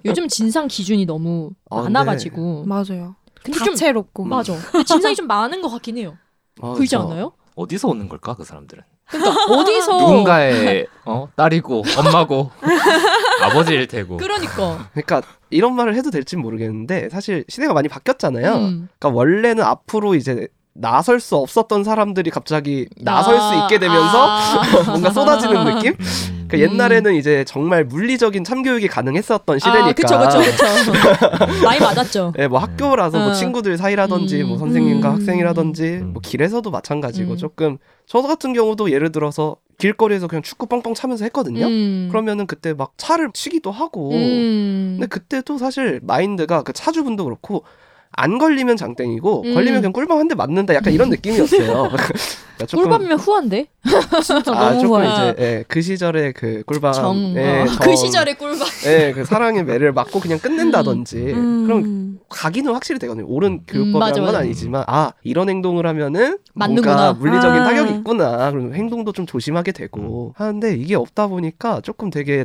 요즘 0.05 0.27
진상 0.27 0.67
기준이 0.67 1.07
너무 1.07 1.53
아, 1.71 1.83
많아가지고. 1.83 2.65
맞아요. 2.67 3.15
근데 3.45 3.59
좀 3.59 3.69
다채롭고. 3.69 4.25
맞아. 4.25 4.55
근데 4.73 4.85
진상이 4.85 5.15
좀 5.15 5.27
많은 5.29 5.63
것 5.63 5.69
같긴 5.69 5.99
해요. 5.99 6.17
아, 6.61 6.73
그러지 6.73 6.89
저- 6.89 7.01
않아요? 7.03 7.33
어디서 7.55 7.89
오는 7.89 8.09
걸까 8.09 8.35
그 8.35 8.45
사람들은? 8.45 8.83
그러니까 9.11 9.45
어디서 9.53 9.99
누군가의 9.99 10.87
어, 11.05 11.29
딸이고 11.37 11.85
엄마고 11.99 12.51
아버지일 13.43 13.87
테고. 13.89 14.17
그러니까. 14.17 14.89
그러니까 14.93 15.23
이런 15.51 15.75
말을 15.75 15.95
해도 15.97 16.11
될지 16.11 16.37
모르겠는데 16.37 17.09
사실 17.11 17.45
시대가 17.49 17.73
많이 17.73 17.89
바뀌었잖아요. 17.89 18.55
음. 18.55 18.89
그러니까 18.99 19.17
원래는 19.17 19.65
앞으로 19.65 20.15
이제 20.15 20.49
나설 20.73 21.21
수 21.21 21.37
없었던 21.37 21.85
사람들이 21.85 22.31
갑자기 22.31 22.89
나설 22.97 23.37
수 23.37 23.43
아, 23.43 23.63
있게 23.65 23.79
되면서 23.79 24.27
아. 24.29 24.63
뭔가 24.87 25.11
쏟아지는 25.11 25.65
느낌? 25.75 25.95
음. 25.99 26.40
그 26.51 26.61
옛날에는 26.61 27.15
이제 27.15 27.45
정말 27.45 27.85
물리적인 27.85 28.45
참교육이 28.45 28.89
가능했었던 28.89 29.59
시대니까. 29.59 29.89
아, 29.89 29.93
그쵸, 29.93 30.19
그쵸, 30.19 30.39
그쵸. 30.41 30.93
많이 31.65 31.81
맞았죠. 31.81 32.33
예, 32.39 32.49
뭐 32.49 32.59
학교라서 32.59 33.19
뭐 33.19 33.29
어. 33.29 33.33
친구들 33.33 33.77
사이라든지 33.77 34.43
음. 34.43 34.49
뭐 34.49 34.59
선생님과 34.59 35.09
음. 35.11 35.15
학생이라든지 35.15 35.85
음. 35.85 36.13
뭐 36.13 36.21
길에서도 36.21 36.69
마찬가지고 36.71 37.33
음. 37.33 37.37
조금 37.37 37.79
저 38.07 38.21
같은 38.23 38.53
경우도 38.53 38.91
예를 38.91 39.13
들어서 39.13 39.57
길거리에서 39.79 40.27
그냥 40.27 40.43
축구 40.43 40.67
뻥뻥 40.67 40.95
차면서 40.95 41.25
했거든요. 41.27 41.67
음. 41.67 42.09
그러면은 42.11 42.47
그때 42.47 42.75
막 42.75 42.93
차를 42.97 43.31
치기도 43.33 43.71
하고 43.71 44.11
음. 44.13 44.97
근데 44.99 45.07
그때도 45.07 45.59
사실 45.59 46.01
마인드가 46.03 46.63
그 46.63 46.73
차주분도 46.73 47.25
그렇고 47.25 47.65
안 48.13 48.39
걸리면 48.39 48.77
장땡이고 48.77 49.43
음. 49.45 49.55
걸리면 49.55 49.81
그냥 49.83 49.93
꿀밤 49.93 50.19
한 50.19 50.29
대 50.29 50.35
맞는다 50.35 50.75
약간 50.75 50.93
이런 50.93 51.09
느낌이었어요. 51.11 51.91
그러니까 51.91 52.67
조금- 52.67 52.85
꿀밤이면 52.85 53.19
후한데? 53.19 53.67
진짜 54.23 54.53
아 54.53 54.71
너무 54.71 54.81
조금 54.81 55.01
후회. 55.01 55.09
이제 55.09 55.35
예, 55.39 55.65
그 55.67 55.81
시절에 55.81 56.33
그 56.33 56.63
꿀밤 56.67 56.93
정. 56.93 57.35
예, 57.37 57.61
어. 57.63 57.67
정, 57.67 57.77
그 57.79 57.97
시절의 57.97 58.35
꿀밤. 58.37 58.67
예, 58.87 59.13
그 59.15 59.25
사랑의 59.25 59.65
매를 59.65 59.93
맞고 59.93 60.21
그냥 60.21 60.39
끝낸다든지 60.39 61.17
음. 61.17 61.65
그럼 61.67 62.19
각인은 62.29 62.73
확실히 62.75 62.99
되거든요. 63.01 63.27
옳은 63.29 63.63
교육법이라는 63.67 63.99
맞아, 63.99 64.21
건. 64.21 64.35
아니지만 64.35 64.85
아 64.87 65.13
이런 65.23 65.49
행동을 65.49 65.87
하면은 65.87 66.39
맞는구나. 66.55 66.95
뭔가 66.95 67.13
물리적인 67.15 67.61
아. 67.61 67.65
타격이 67.65 67.95
있구나. 67.99 68.51
그럼 68.51 68.75
행동도 68.75 69.13
좀 69.13 69.25
조심하게 69.27 69.71
음. 69.71 69.73
되고 69.73 70.35
하는데 70.37 70.75
이게 70.77 70.95
없다 70.97 71.29
보니까 71.29 71.81
조금 71.81 72.11
되게 72.11 72.45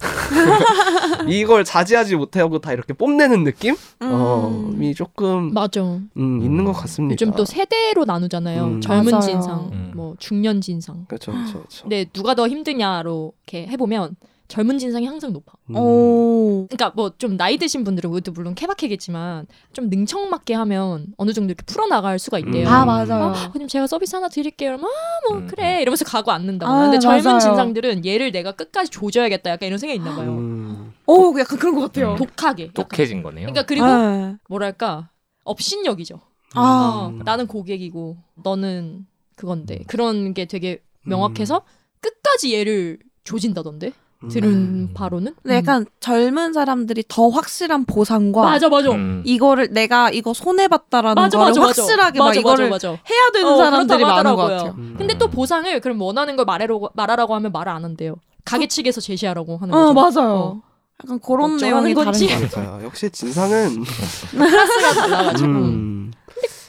이걸 1.28 1.64
자제하지 1.64 2.16
못하고 2.16 2.60
다 2.60 2.72
이렇게 2.72 2.92
뽐내는 2.92 3.44
느낌? 3.44 3.76
어, 4.00 4.50
음. 4.52 4.82
이 4.82 4.94
조금 4.94 5.52
맞아. 5.52 5.82
음, 5.82 6.42
있는 6.42 6.64
것 6.64 6.72
같습니다. 6.72 7.14
요즘 7.14 7.32
또 7.32 7.44
세대로 7.44 8.04
나누잖아요. 8.04 8.64
음. 8.64 8.80
젊은 8.80 9.12
맞아요. 9.12 9.20
진상, 9.20 9.70
음. 9.72 9.92
뭐 9.94 10.14
중년 10.18 10.60
진상. 10.60 11.04
그렇죠, 11.06 11.32
그렇죠. 11.32 11.64
근데 11.82 12.04
누가 12.12 12.34
더 12.34 12.48
힘드냐로 12.48 13.32
이렇게 13.46 13.66
해보면 13.68 14.16
젊은 14.48 14.78
진상이 14.78 15.06
항상 15.06 15.32
높아. 15.32 15.52
음. 15.70 15.76
오. 15.76 16.66
그러니까 16.68 16.90
뭐 16.94 17.10
좀 17.18 17.36
나이 17.36 17.56
드신 17.56 17.84
분들은 17.84 18.10
그것도 18.10 18.32
물론 18.32 18.54
케바케겠지만 18.54 19.46
좀 19.72 19.88
능청맞게 19.88 20.54
하면 20.54 21.06
어느 21.16 21.32
정도 21.32 21.52
이렇게 21.52 21.62
풀어 21.64 21.86
나갈 21.86 22.18
수가 22.18 22.38
있대요. 22.38 22.66
음. 22.66 22.72
아 22.72 22.84
맞아요. 22.84 23.32
아, 23.34 23.50
그럼 23.52 23.68
제가 23.68 23.86
서비스 23.86 24.14
하나 24.14 24.28
드릴게요. 24.28 24.70
그러면 24.70 24.86
아, 24.90 25.28
뭐 25.28 25.38
음. 25.38 25.46
그래 25.46 25.80
이러면서 25.82 26.04
가고 26.04 26.30
앉는다고. 26.32 26.70
아, 26.72 26.82
근데 26.82 26.98
젊은 26.98 27.22
맞아요. 27.24 27.38
진상들은 27.38 28.04
얘를 28.04 28.30
내가 28.32 28.52
끝까지 28.52 28.90
조져야겠다. 28.90 29.50
약간 29.50 29.66
이런 29.68 29.78
생각이 29.78 29.98
있나 29.98 30.14
봐요. 30.14 30.30
음. 30.32 30.92
오 31.06 31.38
약간 31.38 31.58
그런 31.58 31.74
것 31.74 31.80
같아요. 31.82 32.12
음. 32.12 32.16
독하게. 32.16 32.64
약간. 32.64 32.74
똑해진 32.74 33.22
거네요. 33.22 33.46
그러니까 33.46 33.62
그리고 33.64 33.86
네. 33.86 34.36
뭐랄까 34.48 35.10
업신여기죠. 35.44 36.20
아. 36.54 37.10
어, 37.18 37.22
나는 37.24 37.46
고객이고 37.46 38.16
너는 38.42 39.06
그건데 39.36 39.82
그런 39.86 40.34
게 40.34 40.44
되게 40.44 40.82
명확해서 41.04 41.62
끝까지 42.00 42.54
얘를 42.54 42.98
조진다던데 43.24 43.92
들은 44.30 44.48
음. 44.50 44.90
바로는. 44.94 45.34
근데 45.42 45.56
약간 45.56 45.86
젊은 46.00 46.52
사람들이 46.52 47.04
더 47.08 47.28
확실한 47.28 47.84
보상과 47.84 48.42
맞아 48.42 48.68
맞아. 48.68 48.90
음. 48.92 49.22
이거를 49.24 49.68
내가 49.72 50.10
이거 50.10 50.32
손해 50.34 50.68
봤다라는 50.68 51.14
맞아 51.14 51.38
거를 51.38 51.50
맞아. 51.52 51.62
확실하게 51.62 52.18
맞아, 52.18 52.24
막 52.30 52.36
이거를 52.36 52.70
맞아, 52.70 52.90
맞아. 52.90 53.02
해야 53.10 53.30
되는 53.32 53.48
어, 53.52 53.56
사람들이 53.56 54.04
많은 54.04 54.36
것 54.36 54.42
하더라고요. 54.42 54.56
같아요. 54.56 54.74
음. 54.78 54.94
근데 54.98 55.16
또 55.18 55.28
보상을 55.28 55.80
그럼 55.80 56.00
원하는 56.00 56.36
걸 56.36 56.44
말하라고 56.44 56.90
말하라고 56.94 57.34
하면 57.34 57.52
말을 57.52 57.72
안 57.72 57.84
한대요. 57.84 58.16
가게 58.44 58.66
측에서 58.66 59.00
제시하라고 59.00 59.56
하는 59.58 59.70
거죠. 59.72 59.88
어 59.88 59.92
맞아요. 59.92 60.34
어. 60.34 60.62
약간 61.04 61.18
그런 61.20 61.56
내용이 61.56 61.94
다른 61.94 62.04
건지. 62.12 62.28
맞아요. 62.54 62.80
역시 62.84 63.10
진상은 63.10 63.82
클래스가 64.30 64.92
달라가지고 64.94 65.48
음. 65.48 66.12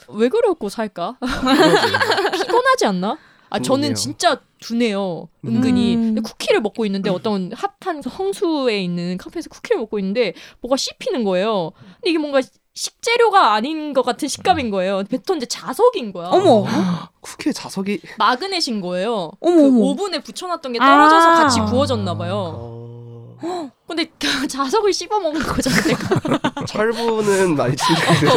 왜 0.10 0.29
그러고 0.29 0.69
살까? 0.69 1.17
피곤하지 2.33 2.86
않나? 2.88 3.17
아 3.50 3.60
저는. 3.60 3.95
진짜 3.95 4.39
두네요. 4.63 5.27
은근히. 5.46 5.96
음. 5.96 6.01
근데 6.01 6.22
쿠키를 6.22 6.62
먹고 6.62 6.86
있는데 6.86 7.10
어떤 7.10 7.51
핫한 7.82 8.01
성수에 8.01 8.82
있는 8.82 9.17
카페에서 9.17 9.50
쿠키를 9.50 9.79
먹고 9.79 10.00
있는데 10.00 10.34
뭐가 10.62 10.77
씹히는 10.77 11.24
거예요. 11.24 11.72
근데 11.96 12.10
이게 12.10 12.17
뭔가 12.17 12.41
식재료가 12.75 13.53
아닌 13.53 13.93
것 13.93 14.03
같은 14.03 14.27
식감인 14.27 14.72
거예요. 14.72 15.03
뱉었는데 15.03 15.46
자석인 15.46 16.12
거야. 16.12 16.29
어머, 16.29 16.65
쿠키에 17.22 17.51
자석이 17.51 18.01
마그넷인 18.17 18.82
거예요. 18.82 19.32
어머, 19.39 19.55
그 19.55 19.67
어머. 19.67 19.79
오븐에 19.79 20.20
붙여놨던 20.20 20.74
게 20.74 20.79
떨어져서 20.79 21.29
아. 21.29 21.36
같이 21.36 21.60
구워졌나 21.60 22.15
봐요. 22.15 22.55
어... 22.58 23.72
근데 23.88 24.05
그 24.17 24.48
자석을 24.48 24.91
씹어 24.91 25.20
먹은 25.20 25.43
거잖아. 25.43 25.82
내가. 25.82 26.65
철분은 26.65 27.55
많이 27.55 27.75
친구들 27.75 28.29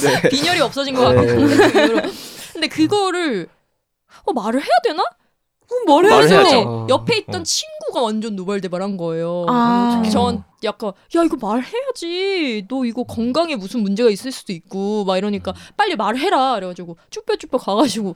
텐데 0.00 0.28
빈혈이 0.28 0.60
없어진 0.60 0.94
것 0.94 1.02
같고. 1.02 1.22
네. 1.22 1.56
그. 1.70 2.12
근데 2.54 2.68
그거를 2.68 3.48
어, 4.24 4.32
말을 4.32 4.60
해야 4.60 4.72
되나? 4.82 5.02
해야죠? 6.30 6.58
어. 6.68 6.86
옆에 6.88 7.18
있던 7.18 7.40
어. 7.40 7.44
친구가 7.44 8.02
완전 8.02 8.36
노발대발한 8.36 8.96
거예요. 8.96 9.46
아. 9.48 10.02
전 10.10 10.44
약간 10.62 10.92
야 11.16 11.24
이거 11.24 11.36
말해야지. 11.40 12.66
너 12.68 12.84
이거 12.84 13.04
건강에 13.04 13.56
무슨 13.56 13.80
문제가 13.82 14.10
있을 14.10 14.32
수도 14.32 14.52
있고 14.52 15.04
막 15.04 15.16
이러니까 15.18 15.52
빨리 15.76 15.96
말해라. 15.96 16.54
그래가지고 16.56 16.96
쭈뼛쭈뼛 17.10 17.60
가가지고 17.60 18.14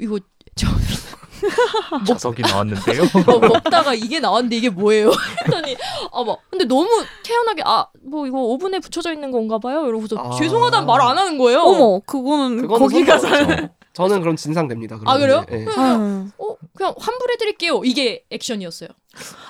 이거 0.00 0.18
저 0.54 0.66
자석이 2.06 2.42
나왔는데요. 2.42 3.02
어, 3.28 3.38
먹다가 3.38 3.94
이게 3.94 4.20
나왔는데 4.20 4.56
이게 4.56 4.70
뭐예요? 4.70 5.10
했더니 5.44 5.76
아막 6.12 6.38
근데 6.50 6.64
너무 6.64 6.88
태연하게 7.22 7.62
아 7.64 7.86
뭐 8.08 8.24
이거 8.26 8.38
오븐에 8.38 8.78
붙여져 8.78 9.12
있는 9.12 9.32
건가 9.32 9.58
봐요. 9.58 9.84
이러고서 9.88 10.16
아. 10.16 10.30
죄송하다는 10.36 10.86
말 10.86 11.00
안 11.00 11.18
하는 11.18 11.38
거예요. 11.38 11.60
어머, 11.60 11.98
그거는 12.06 12.60
상관없죠. 12.60 13.18
잘. 13.18 13.70
저는 13.92 14.20
그럼 14.20 14.36
진상됩니다. 14.36 14.98
아, 15.04 15.18
그래요? 15.18 15.44
그러면. 15.46 15.66
예. 15.66 15.72
아. 15.76 16.26
어 16.38 16.55
그냥 16.76 16.94
환불해 16.98 17.36
드릴게요. 17.38 17.82
이게 17.84 18.24
액션이었어요. 18.30 18.90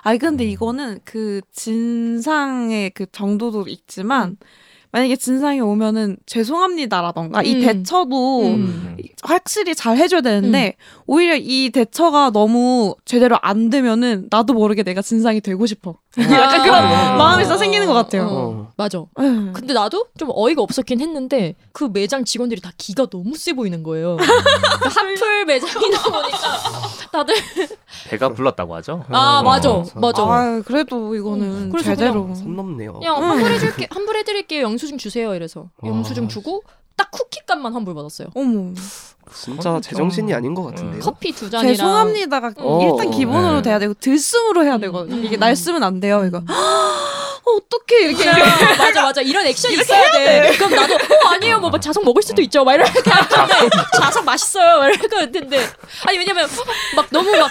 아니 0.02 0.18
근데 0.18 0.44
이거는 0.44 1.00
그 1.04 1.40
진상의 1.52 2.90
그 2.90 3.06
정도도 3.10 3.66
있지만 3.68 4.36
만약에 4.92 5.16
진상이 5.16 5.60
오면은 5.60 6.16
죄송합니다라던가 6.24 7.42
이 7.42 7.56
음. 7.56 7.60
대처도 7.60 8.46
음. 8.46 8.96
확실히 9.22 9.74
잘 9.74 9.98
해줘야 9.98 10.22
되는데 10.22 10.76
오히려 11.06 11.36
이 11.36 11.70
대처가 11.70 12.30
너무 12.30 12.94
제대로 13.04 13.36
안 13.42 13.68
되면은 13.68 14.28
나도 14.30 14.54
모르게 14.54 14.84
내가 14.84 15.02
진상이 15.02 15.40
되고 15.40 15.66
싶어. 15.66 15.98
약간 16.18 16.62
그런 16.62 16.84
아. 16.84 17.16
마음이 17.16 17.44
써 17.44 17.56
생기는 17.56 17.86
것 17.86 17.92
같아요. 17.94 18.26
어. 18.30 18.72
맞아. 18.76 19.04
근데 19.14 19.72
나도 19.74 20.06
좀 20.18 20.30
어이가 20.32 20.62
없었긴 20.62 21.00
했는데 21.00 21.54
그 21.72 21.88
매장 21.92 22.24
직원들이 22.24 22.60
다 22.60 22.70
기가 22.76 23.06
너무 23.06 23.36
세 23.36 23.52
보이는 23.52 23.82
거예요. 23.82 24.16
그 24.16 24.88
핫플 24.88 25.44
매장이다 25.46 26.02
보니까 26.02 26.38
다들 27.12 27.34
배가 28.08 28.30
불렀다고 28.30 28.74
하죠. 28.76 29.04
아 29.10 29.38
어, 29.38 29.42
맞아 29.42 29.70
어, 29.70 29.84
맞아. 29.94 30.22
아 30.22 30.62
그래도 30.64 31.14
이거는 31.14 31.70
그래서 31.70 31.90
제대로. 31.94 32.34
선 32.34 32.56
넘네요. 32.56 32.94
그냥 32.94 33.22
환불해줄게 33.22 33.88
환불해드릴게요 33.90 34.62
영수증 34.62 34.98
주세요 34.98 35.34
이래서 35.34 35.68
영수증 35.84 36.24
아. 36.24 36.28
주고 36.28 36.62
딱 36.96 37.10
쿠키 37.10 37.40
값만 37.46 37.74
환불 37.74 37.94
받았어요. 37.94 38.28
어머 38.34 38.72
진짜 39.34 39.80
제정신이 39.80 40.28
좀- 40.30 40.36
아닌 40.36 40.54
것 40.54 40.64
같은데요. 40.64 41.00
커피 41.00 41.32
두 41.32 41.50
잔이랑 41.50 41.74
죄송합니다가 41.74 42.52
어. 42.58 42.80
일단 42.82 43.10
기본으로 43.10 43.56
네. 43.56 43.62
돼야 43.62 43.78
되고 43.78 43.94
들숨으로 43.94 44.64
해야 44.64 44.78
되거든요. 44.78 45.22
이게 45.22 45.36
날숨은 45.36 45.82
안 45.82 46.00
돼요. 46.00 46.24
이거 46.26 46.42
어떻게 47.46 48.08
이렇게 48.08 48.28
아, 48.28 48.34
맞아 48.76 49.02
맞아 49.02 49.20
이런 49.20 49.46
액션이 49.46 49.74
있어야 49.76 50.10
돼. 50.12 50.52
그럼 50.56 50.74
나도 50.74 50.94
어 50.94 51.28
아니에요 51.34 51.60
뭐, 51.60 51.70
뭐 51.70 51.78
자석 51.78 52.04
먹을 52.04 52.20
수도 52.20 52.42
있죠 52.42 52.64
막 52.64 52.74
이렇게 52.74 53.08
할 53.08 53.28
텐데 53.28 53.54
자석 53.96 54.24
맛있어요 54.24 54.78
막 54.80 54.86
이럴 54.88 54.98
것 54.98 55.10
같은데 55.10 55.64
아니 56.06 56.18
왜냐면 56.18 56.48
막 56.96 57.06
너무 57.10 57.30
막 57.36 57.48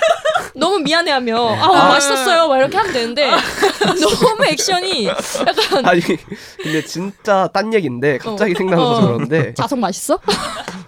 너무 0.53 0.79
미안해하며 0.79 1.48
아 1.55 1.63
아. 1.63 1.88
맛있었어요 1.88 2.50
막 2.50 2.58
이렇게 2.58 2.75
하면 2.77 2.91
되는데 2.91 3.32
너무 4.01 4.46
액션이 4.46 5.05
약간 5.08 5.86
아니 5.86 6.01
근데 6.01 6.84
진짜 6.84 7.48
딴 7.53 7.74
얘기인데 7.74 8.17
갑자기 8.17 8.53
생각나서 8.53 8.98
어. 8.98 9.01
그러는데 9.01 9.53
자석 9.53 9.79
맛있어? 9.79 10.20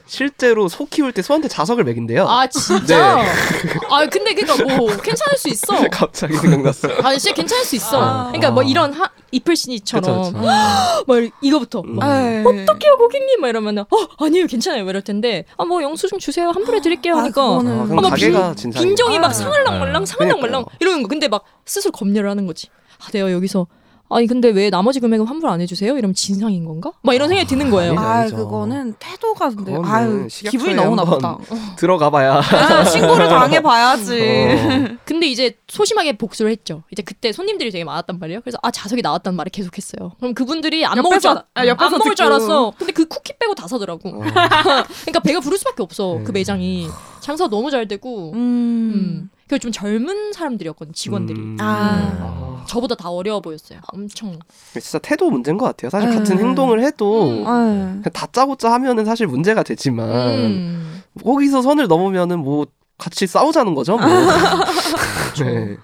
실제로 0.07 0.67
소 0.69 0.85
키울 0.85 1.11
때 1.11 1.21
소한테 1.21 1.47
자석을 1.47 1.83
먹인대요. 1.83 2.25
아 2.27 2.47
진짜? 2.47 3.19
아 3.91 4.05
근데 4.07 4.33
그니까 4.33 4.55
뭐 4.77 4.87
괜찮을 4.97 5.37
수 5.37 5.49
있어. 5.49 5.75
갑자기 5.91 6.35
생각났어요. 6.37 6.97
아 7.03 7.15
진짜 7.17 7.33
괜찮을 7.35 7.65
수 7.65 7.75
있어. 7.75 8.01
아. 8.01 8.23
그러니까 8.27 8.51
뭐 8.51 8.63
이런 8.63 8.93
하, 8.93 9.09
이플신이처럼. 9.31 10.33
막 11.07 11.17
이거부터 11.41 11.81
음. 11.81 11.95
막 11.95 12.05
에이. 12.21 12.39
어떡해요 12.45 12.97
고객님 12.97 13.41
막 13.41 13.49
이러면은 13.49 13.83
어 13.83 14.07
아니에요 14.25 14.47
괜찮아요 14.47 14.83
막 14.83 14.89
이럴 14.91 15.01
텐데 15.01 15.45
아 15.57 15.67
뭐 15.67 15.83
영수증 15.83 16.17
주세요 16.19 16.47
환불해 16.51 16.79
드릴게요 16.79 17.15
아, 17.15 17.19
하니까 17.23 17.41
그거는 17.41 17.81
아, 17.81 17.83
막 17.95 18.09
가게가 18.09 18.55
진상. 18.55 18.81
빈정이 18.81 19.17
아. 19.17 19.19
막 19.19 19.33
상할랑 19.33 19.79
말랑 19.79 20.05
상할랑 20.05 20.39
말랑 20.39 20.63
그러니까요. 20.63 20.77
이러는 20.79 21.03
거 21.03 21.09
근데 21.09 21.27
막 21.27 21.43
스스로 21.65 21.91
검열을 21.91 22.29
하는 22.29 22.45
거지 22.47 22.67
아 23.05 23.11
내가 23.11 23.29
여기서 23.33 23.67
아니 24.09 24.27
근데 24.27 24.49
왜 24.49 24.69
나머지 24.69 24.99
금액은 24.99 25.25
환불 25.25 25.49
안 25.49 25.59
해주세요? 25.61 25.97
이러면 25.97 26.13
진상인 26.13 26.65
건가? 26.65 26.91
막 27.01 27.13
이런 27.13 27.27
생각이 27.27 27.47
드는 27.47 27.69
거예요. 27.69 27.97
아 27.97 28.19
아니죠. 28.19 28.37
그거는 28.37 28.95
태도가 28.99 29.49
근데 29.49 29.75
아유 29.83 30.27
기분이 30.29 30.75
너무 30.75 30.95
나쁘다. 30.95 31.37
들어가봐야. 31.77 32.35
아, 32.39 32.83
신고를 32.85 33.27
당해봐야지. 33.27 34.21
어. 34.93 34.97
근데 35.05 35.27
이제 35.27 35.57
소심하게 35.67 36.17
복수를 36.17 36.51
했죠. 36.51 36.83
이제 36.91 37.01
그때 37.01 37.31
손님들이 37.31 37.71
되게 37.71 37.83
많았단 37.83 38.19
말이에요. 38.19 38.41
그래서 38.41 38.57
아 38.63 38.71
자석이 38.71 39.01
나왔단 39.01 39.35
말을 39.35 39.49
계속했어요. 39.51 40.13
그럼 40.19 40.33
그분들이 40.33 40.85
안 40.85 41.01
먹을 41.01 41.19
줄. 41.19 41.31
아, 41.31 41.67
옆에서 41.67 41.85
안 41.85 41.91
먹을 41.91 42.15
줄 42.15 42.25
듣고. 42.25 42.27
알았어. 42.27 42.73
근데 42.77 42.93
그 42.93 43.05
쿠키 43.05 43.33
빼고 43.37 43.55
다 43.55 43.67
사더라고. 43.67 44.09
어. 44.09 44.19
그러니까 44.23 45.19
배가 45.23 45.39
부를 45.39 45.57
수밖에 45.57 45.83
없어. 45.83 46.15
네. 46.19 46.23
그 46.23 46.31
매장이 46.31 46.87
장사 47.19 47.47
너무 47.47 47.69
잘 47.71 47.87
되고. 47.87 48.31
음. 48.33 48.37
음. 48.37 49.29
그리고 49.47 49.59
좀 49.61 49.71
젊은 49.71 50.33
사람들이었거든 50.33 50.93
직원들이. 50.93 51.39
음. 51.39 51.57
아. 51.59 52.46
저보다 52.67 52.95
다 52.95 53.09
어려워 53.09 53.39
보였어요. 53.39 53.79
엄청. 53.93 54.37
진짜 54.73 54.99
태도 54.99 55.29
문제인 55.29 55.57
것 55.57 55.65
같아요. 55.65 55.89
사실 55.89 56.09
음. 56.09 56.17
같은 56.17 56.37
행동을 56.39 56.83
해도 56.83 57.29
음. 57.29 57.43
그냥 57.43 58.01
다짜고짜 58.13 58.71
하면은 58.73 59.05
사실 59.05 59.27
문제가 59.27 59.63
되지만 59.63 60.09
음. 60.09 61.03
거기서 61.23 61.61
선을 61.61 61.87
넘으면은 61.87 62.39
뭐 62.39 62.67
같이 62.97 63.27
싸우자는 63.27 63.73
거죠. 63.75 63.97
뭐. 63.97 64.07
네. 65.39 65.77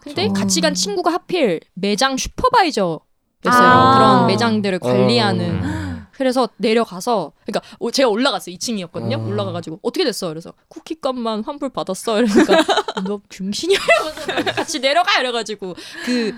근데 0.00 0.28
그쵸. 0.28 0.32
같이 0.34 0.60
간 0.60 0.74
친구가 0.74 1.12
하필 1.12 1.60
매장 1.74 2.16
슈퍼바이저였어요. 2.16 3.00
아. 3.46 3.94
그런 3.94 4.26
매장들을 4.26 4.78
관리하는. 4.78 5.50
음. 5.50 5.87
그래서 6.18 6.48
내려가서 6.56 7.32
그러니까 7.46 7.76
오- 7.78 7.90
제가 7.92 8.08
올라갔어요 8.08 8.54
2층이었거든요 8.56 9.20
어. 9.20 9.26
올라가가지고 9.26 9.78
어떻게 9.82 10.04
됐어 10.04 10.28
그래서 10.28 10.52
쿠키값만 10.68 11.44
환불 11.44 11.68
받았어 11.70 12.18
이러니까 12.18 12.64
너 13.06 13.20
중신이야 13.28 13.78
이러면서 14.26 14.52
같이 14.52 14.80
내려가 14.80 15.18
이래가지고 15.20 15.74
그 16.04 16.34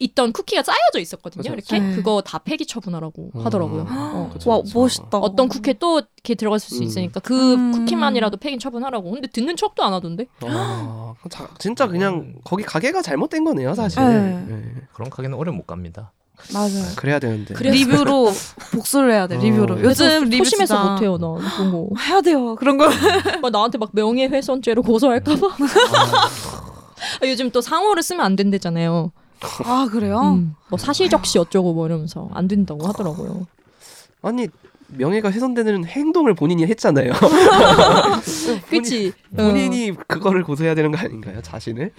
있던 0.00 0.32
쿠키가 0.32 0.62
쌓여져 0.62 0.98
있었거든요 0.98 1.42
그죠. 1.42 1.54
이렇게 1.54 1.78
네. 1.78 1.96
그거 1.96 2.20
다 2.20 2.38
폐기 2.38 2.66
처분하라고 2.66 3.30
음. 3.34 3.46
하더라고요 3.46 3.86
어. 3.88 4.30
와. 4.44 4.62
멋있다. 4.74 5.18
어떤 5.18 5.48
쿠키에 5.48 5.74
또 5.78 6.00
이렇게 6.00 6.34
들어갔을 6.34 6.68
수 6.76 6.82
음. 6.82 6.82
있으니까 6.82 7.20
그 7.20 7.54
음. 7.54 7.72
쿠키만이라도 7.72 8.36
폐기 8.36 8.58
처분하라고 8.58 9.10
근데 9.12 9.28
듣는 9.28 9.56
척도 9.56 9.82
안 9.84 9.92
하던데 9.94 10.26
아, 10.42 11.14
자, 11.30 11.48
진짜 11.58 11.86
그냥 11.86 12.34
거기 12.44 12.62
가게가 12.62 13.00
잘못된 13.02 13.44
거네요, 13.44 13.72
사실. 13.74 14.02
네. 14.02 14.44
네. 14.48 14.74
그런 14.92 15.08
가게는 15.08 15.38
오래 15.38 15.50
못 15.50 15.66
갑니다. 15.66 16.12
맞아요. 16.52 16.84
그래야 16.96 17.18
되는데. 17.18 17.54
그래- 17.54 17.70
리뷰로 17.70 18.30
복수를 18.72 19.12
해야 19.12 19.26
돼. 19.26 19.36
어. 19.36 19.40
리뷰로. 19.40 19.76
그래서 19.76 20.04
요즘 20.06 20.28
리뷰 20.28 20.44
소심해서 20.44 20.76
진짜 20.76 20.90
못해요 20.92 21.16
나 21.18 21.34
그런 21.56 21.72
거 21.72 21.88
해야 22.00 22.20
돼요. 22.20 22.54
그런 22.56 22.76
거. 22.78 22.88
막 23.42 23.50
나한테 23.50 23.78
막 23.78 23.90
명예훼손죄로 23.92 24.82
고소할까 24.82 25.34
봐 25.36 25.46
아, 27.22 27.26
요즘 27.26 27.50
또 27.50 27.60
상호를 27.60 28.02
쓰면 28.02 28.24
안 28.24 28.36
된대잖아요 28.36 29.12
아 29.64 29.86
그래요? 29.90 30.18
음, 30.20 30.54
뭐 30.68 30.78
사실적시 30.78 31.38
어쩌고 31.38 31.74
뭐 31.74 31.86
이러면서 31.86 32.28
안 32.32 32.48
된다고 32.48 32.86
하더라고요. 32.86 33.46
아니 34.22 34.48
명예가 34.88 35.30
훼손되는 35.30 35.84
행동을 35.84 36.34
본인이 36.34 36.64
했잖아요. 36.64 37.12
그치? 38.70 39.12
본인이 39.36 39.90
어, 39.90 39.94
그거를 40.08 40.42
고소해야 40.42 40.74
되는 40.74 40.90
거 40.90 40.98
아닌가요, 40.98 41.42
자신을? 41.42 41.92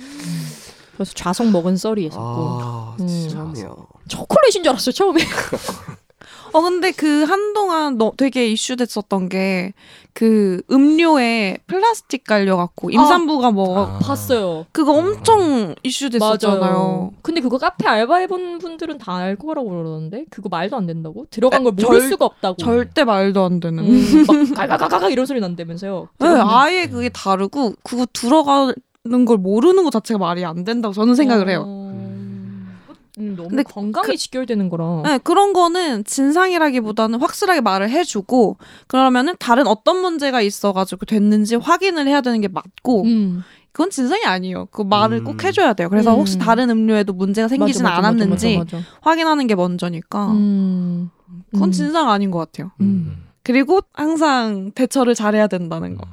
그래서 0.95 1.11
좌석 1.13 1.47
먹은 1.51 1.77
썰이 1.77 2.05
있었고 2.05 2.21
아, 2.23 2.95
음. 2.99 3.07
진짜네요. 3.07 3.75
초콜릿인 4.07 4.63
줄 4.63 4.69
알았어요 4.69 4.93
처음에. 4.93 5.21
어 6.53 6.61
근데 6.61 6.91
그 6.91 7.23
한동안 7.25 7.97
너 7.97 8.13
되게 8.17 8.47
이슈됐었던 8.49 9.29
게 9.29 9.73
그 10.17 10.63
음료에 10.71 11.59
플라스틱 11.67 12.23
깔려갖고 12.23 12.89
임산부가 12.89 13.51
뭐 13.51 13.85
아. 13.85 13.99
봤어요. 13.99 14.65
그거 14.71 14.93
엄청 14.93 15.75
이슈됐었잖아요. 15.83 16.59
맞아요. 16.59 17.11
근데 17.21 17.39
그거 17.39 17.59
카페 17.59 17.87
알바해본 17.87 18.57
분들은 18.57 18.97
다 18.97 19.17
알 19.17 19.35
거라고 19.35 19.69
그러던데 19.69 20.25
그거 20.31 20.49
말도 20.49 20.75
안 20.75 20.87
된다고? 20.87 21.27
들어간 21.29 21.63
걸 21.63 21.73
에, 21.77 21.83
모를 21.83 21.99
절- 21.99 22.09
수가 22.09 22.25
없다고. 22.25 22.55
절대 22.57 23.03
말도 23.03 23.43
안 23.45 23.59
되는. 23.59 23.83
음, 23.87 24.25
막 24.55 24.67
가가가가 24.67 25.09
이런 25.09 25.27
소리 25.27 25.39
난다면서요. 25.39 26.07
네, 26.17 26.27
아예 26.27 26.87
그게 26.87 27.09
다르고 27.09 27.73
그거 27.83 28.07
들어가는 28.11 28.73
걸 29.27 29.37
모르는 29.37 29.83
것 29.83 29.91
자체가 29.91 30.17
말이 30.17 30.43
안 30.45 30.63
된다고 30.63 30.95
저는 30.95 31.13
생각을 31.13 31.47
해요. 31.47 31.63
어. 31.67 31.86
음, 33.19 33.35
너무 33.35 33.49
근데 33.49 33.63
건강에 33.63 34.05
그- 34.07 34.17
직결되는 34.17 34.69
거라. 34.69 35.01
네, 35.03 35.17
그런 35.19 35.53
거는 35.53 36.03
진상이라기보다는 36.05 37.19
확실하게 37.19 37.61
말을 37.61 37.89
해주고 37.89 38.57
그러면은 38.87 39.35
다른 39.39 39.67
어떤 39.67 39.97
문제가 40.01 40.41
있어가지고 40.41 41.05
됐는지 41.05 41.55
확인을 41.55 42.07
해야 42.07 42.21
되는 42.21 42.39
게 42.41 42.47
맞고 42.47 43.03
음. 43.03 43.43
그건 43.71 43.89
진상이 43.91 44.23
아니에요. 44.25 44.67
그 44.71 44.81
말을 44.81 45.19
음. 45.19 45.23
꼭 45.23 45.43
해줘야 45.43 45.73
돼요. 45.73 45.89
그래서 45.89 46.13
음. 46.13 46.19
혹시 46.19 46.37
다른 46.39 46.69
음료에도 46.69 47.13
문제가 47.13 47.47
생기진 47.47 47.83
맞아, 47.83 47.95
맞아, 47.97 48.07
않았는지 48.07 48.57
맞아, 48.57 48.77
맞아, 48.77 48.87
확인하는 49.01 49.45
게 49.47 49.55
먼저니까. 49.55 50.31
음. 50.31 51.09
그건 51.51 51.69
음. 51.69 51.71
진상 51.71 52.09
아닌 52.09 52.31
것 52.31 52.39
같아요. 52.39 52.71
음. 52.81 53.23
그리고 53.43 53.81
항상 53.93 54.71
대처를 54.73 55.15
잘해야 55.15 55.47
된다는 55.47 55.95
거. 55.95 56.05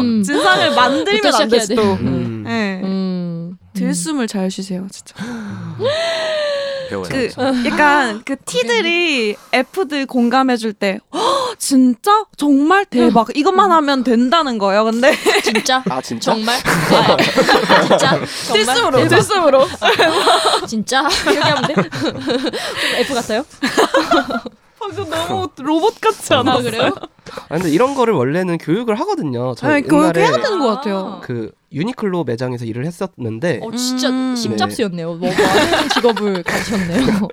음. 0.00 0.22
진상을 0.24 0.74
만들면 0.74 1.34
안. 1.34 1.48
돼. 1.48 1.58
음. 1.76 2.42
네. 2.46 2.80
음. 2.82 3.56
들숨을 3.74 4.26
잘 4.26 4.50
쉬세요, 4.50 4.86
진짜. 4.90 5.14
배워야 6.90 7.08
그죠 7.08 7.40
약간 7.66 8.22
그 8.24 8.36
T들이 8.44 9.36
F들 9.52 10.06
공감해줄 10.06 10.72
때 10.72 10.98
"헉, 11.14 11.54
진짜 11.58 12.24
정말 12.36 12.84
대박 12.84 13.28
이것만 13.36 13.70
하면 13.70 14.02
된다는 14.04 14.58
거예요. 14.58 14.84
근데 14.84 15.12
진짜? 15.44 15.82
아 15.88 16.00
진짜? 16.00 16.32
정말? 16.34 16.56
아, 16.56 17.16
진짜? 17.86 18.18
정말? 18.46 18.64
들숨으로 18.66 18.98
대박. 18.98 19.08
들숨으로 19.08 19.66
진짜? 20.66 21.08
이렇게 21.24 21.38
하면 21.38 21.62
돼? 21.66 21.74
좀 21.74 22.94
F 22.96 23.14
같아요? 23.14 23.44
방금 24.80 25.10
너무 25.10 25.48
로봇 25.58 26.00
같지 26.00 26.32
않아? 26.34 26.54
아, 26.54 26.62
그래요? 26.62 26.90
아, 27.48 27.54
근데 27.56 27.70
이런 27.70 27.94
거를 27.94 28.14
원래는 28.14 28.58
교육을 28.58 28.94
하거든요. 29.00 29.54
저 29.54 29.68
네, 29.68 29.82
교육 29.82 30.02
옛날에 30.04 30.20
해야 30.22 30.32
되는 30.40 30.58
것 30.58 30.74
같아요. 30.76 31.20
그 31.22 31.50
유니클로 31.72 32.24
매장에서 32.24 32.64
일을 32.64 32.84
했었는데 32.86 33.60
어, 33.62 33.70
진짜 33.76 34.08
음. 34.10 34.34
십잡수였네요. 34.36 35.14
뭐, 35.14 35.30
많은 35.30 35.88
직업을 35.94 36.42
가지셨네요. 36.42 37.28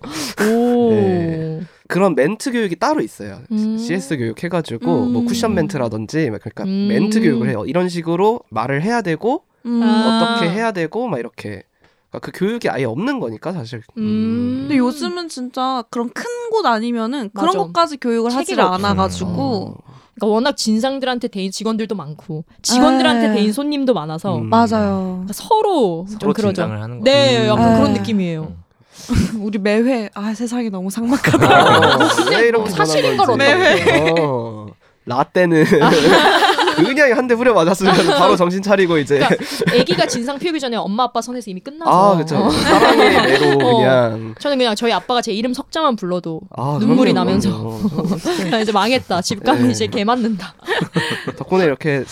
오. 0.51 0.89
네. 0.91 1.61
그런 1.87 2.15
멘트 2.15 2.51
교육이 2.51 2.75
따로 2.75 3.01
있어요. 3.01 3.39
음. 3.51 3.77
CS 3.77 4.17
교육 4.17 4.43
해가지고 4.43 5.03
음. 5.05 5.13
뭐 5.13 5.23
쿠션 5.23 5.53
멘트라든지 5.55 6.29
막 6.29 6.41
그러니까 6.41 6.65
음. 6.65 6.87
멘트 6.89 7.21
교육을 7.21 7.49
해요. 7.49 7.63
이런 7.65 7.89
식으로 7.89 8.41
말을 8.49 8.81
해야 8.83 9.01
되고 9.01 9.43
음. 9.65 9.81
아. 9.83 10.33
어떻게 10.35 10.49
해야 10.51 10.71
되고 10.71 11.07
막 11.07 11.17
이렇게 11.19 11.63
그러니까 12.09 12.19
그 12.19 12.31
교육이 12.33 12.69
아예 12.69 12.83
없는 12.85 13.19
거니까 13.19 13.53
사실. 13.53 13.81
음. 13.97 14.59
근데 14.67 14.77
요즘은 14.77 15.29
진짜 15.29 15.83
그런 15.89 16.09
큰 16.09 16.25
곳 16.49 16.65
아니면은 16.65 17.29
그런 17.33 17.47
맞아. 17.47 17.57
것까지 17.59 17.97
교육을 17.97 18.31
없어. 18.31 18.61
않아가지고 18.61 19.29
어. 19.31 19.75
그러니까 20.19 20.27
워낙 20.33 20.57
진상들한테 20.57 21.27
대인 21.27 21.51
직원들도 21.51 21.93
많고 21.95 22.43
직원들한테 22.63 23.29
에. 23.29 23.33
대인 23.33 23.53
손님도 23.53 23.93
많아서 23.93 24.37
음. 24.37 24.49
맞아요. 24.49 25.23
그러니까 25.25 25.33
서로, 25.33 26.05
좀 26.09 26.19
서로 26.19 26.33
그러죠. 26.33 26.53
진상을 26.63 26.81
하는 26.81 26.99
거. 26.99 27.03
네, 27.03 27.47
약간 27.47 27.73
음. 27.73 27.77
그런 27.77 27.95
에. 27.95 27.99
느낌이에요. 27.99 28.53
우리 29.39 29.59
매회 29.59 30.09
아 30.15 30.33
세상이 30.33 30.69
너무 30.71 30.89
삭막하다. 30.91 31.97
어, 31.97 32.09
왜 32.31 32.47
이렇게 32.47 32.67
뭐 32.67 32.69
사실인 32.69 33.15
걸 33.15 33.25
전한 33.27 33.59
건지. 33.59 34.13
어. 34.19 34.67
라떼는 35.05 35.63
그냥 36.83 37.17
한 37.17 37.27
대 37.27 37.33
후려 37.33 37.53
맞았으면 37.53 37.93
바로 38.17 38.35
정신 38.37 38.61
차리고 38.61 38.97
이제 38.97 39.19
그러니까 39.19 39.81
아기가 39.81 40.05
진상 40.07 40.39
피우기 40.39 40.59
전에 40.59 40.77
엄마 40.77 41.03
아빠 41.03 41.21
선에서 41.21 41.49
이미 41.51 41.59
끝나서. 41.59 41.91
아 41.91 42.15
그렇죠 42.15 42.37
어. 42.37 42.49
사랑의 42.49 43.09
매로 43.27 43.67
어. 43.67 43.77
그냥 43.77 44.35
저는 44.39 44.57
그냥 44.57 44.75
저희 44.75 44.91
아빠가 44.93 45.21
제 45.21 45.33
이름 45.33 45.53
석자만 45.53 45.95
불러도 45.97 46.41
아, 46.55 46.77
눈물이 46.79 47.11
그럼요, 47.11 47.25
나면서. 47.25 47.79
이제 48.61 48.71
망했다. 48.71 49.21
집 49.21 49.43
가면 49.43 49.63
네. 49.65 49.71
이제 49.71 49.87
개 49.87 50.03
맞는다. 50.05 50.53
덕분에 51.37 51.65
이렇게 51.65 52.03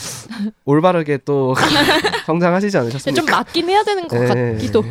올바르게 0.66 1.20
또 1.26 1.56
성장하시지 2.26 2.72
좀 2.72 2.82
않으셨습니까? 2.82 3.38
맞긴 3.38 3.70
해야 3.70 3.84
되는 3.84 4.08
것 4.08 4.20
네. 4.20 4.54
같기도. 4.54 4.84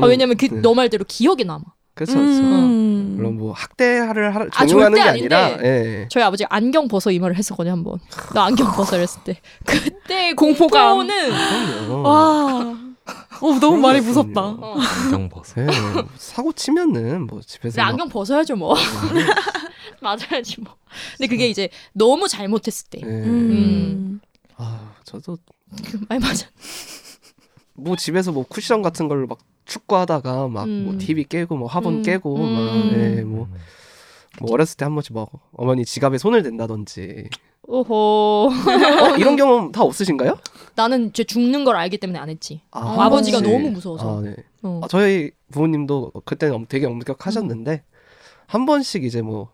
아, 0.00 0.06
왜냐면 0.06 0.36
그 0.36 0.46
네. 0.46 0.60
너 0.60 0.74
말대로 0.74 1.04
기억에 1.06 1.44
남아. 1.44 1.60
그렇죠, 2.00 2.14
그렇죠. 2.14 2.40
음. 2.40 3.12
물론 3.16 3.36
뭐 3.36 3.52
학대를 3.52 4.34
하, 4.34 4.46
아, 4.54 4.66
종용하는 4.66 4.96
게 4.96 5.02
아니라 5.02 5.44
아닌데. 5.44 5.64
예. 6.02 6.08
저희 6.10 6.24
아버지가 6.24 6.48
안경 6.50 6.88
벗어 6.88 7.10
이 7.10 7.18
말을 7.18 7.36
했었거든요 7.36 7.72
한 7.72 7.84
번. 7.84 7.98
나 8.34 8.44
안경 8.44 8.72
벗어 8.72 8.96
이랬을 8.96 9.22
때. 9.24 9.38
그때 9.66 10.32
공포감. 10.32 10.96
공포는 10.96 11.30
그럼요. 11.86 12.08
와. 12.08 12.76
어 13.42 13.58
너무 13.60 13.82
그럼요. 13.82 14.02
무섭다. 14.02 14.40
어. 14.40 14.76
안경 15.04 15.28
벗어. 15.28 15.60
예, 15.60 15.66
사고 16.16 16.52
치면은 16.54 17.26
뭐 17.26 17.40
집에서 17.42 17.82
안경 17.82 18.08
벗어야죠 18.08 18.56
뭐. 18.56 18.74
맞아야지 20.00 20.62
뭐. 20.62 20.76
근데 21.18 21.28
그게 21.28 21.48
이제 21.48 21.68
너무 21.92 22.28
잘못했을 22.28 22.88
때. 22.88 23.00
예. 23.02 23.06
음. 23.06 24.20
아 24.56 24.92
저도 25.04 25.36
아니 26.08 26.18
맞아. 26.20 26.46
뭐 27.74 27.96
집에서 27.96 28.32
뭐 28.32 28.44
쿠션 28.48 28.82
같은 28.82 29.08
걸로 29.08 29.26
막 29.26 29.38
축구하다가 29.64 30.48
막뭐 30.48 30.64
음. 30.64 30.98
TV 30.98 31.24
깨고 31.24 31.56
뭐 31.56 31.68
화분 31.68 31.98
음. 31.98 32.02
깨고 32.02 32.36
음. 32.36 32.54
막 32.54 32.98
예, 32.98 33.22
뭐, 33.22 33.48
뭐 34.40 34.52
어렸을 34.52 34.76
때 34.76 34.84
한 34.84 34.94
번씩 34.94 35.12
뭐 35.12 35.28
어머니 35.52 35.84
지갑에 35.84 36.18
손을 36.18 36.42
댄다든지 36.42 37.28
오호. 37.62 38.50
어, 38.50 39.16
이런 39.16 39.36
경험 39.36 39.70
다 39.70 39.82
없으신가요? 39.82 40.36
나는 40.74 41.12
제 41.12 41.22
죽는 41.22 41.64
걸 41.64 41.76
알기 41.76 41.98
때문에 41.98 42.18
안 42.18 42.28
했지. 42.28 42.62
아, 42.72 43.04
아버지가 43.04 43.38
그렇지. 43.38 43.54
너무 43.56 43.70
무서워서. 43.70 44.18
아, 44.18 44.20
네. 44.22 44.34
어. 44.62 44.80
아, 44.82 44.88
저희 44.88 45.30
부모님도 45.52 46.12
그때는 46.24 46.54
엄- 46.54 46.66
되게 46.68 46.86
엄격하셨는데 46.86 47.84
한 48.46 48.66
번씩 48.66 49.04
이제 49.04 49.22
뭐 49.22 49.50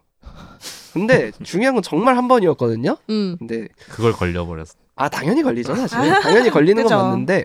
근데 0.94 1.30
중요한 1.42 1.74
건 1.74 1.82
정말 1.82 2.16
한 2.16 2.26
번이었거든요. 2.26 2.96
음. 3.10 3.36
근데 3.38 3.68
그걸 3.90 4.12
걸려버렸어. 4.12 4.74
아 4.94 5.10
당연히 5.10 5.42
걸리죠 5.42 5.74
사실 5.74 5.98
당연히 6.22 6.48
걸리는 6.48 6.82
건. 6.84 6.96
맞는데 6.96 7.44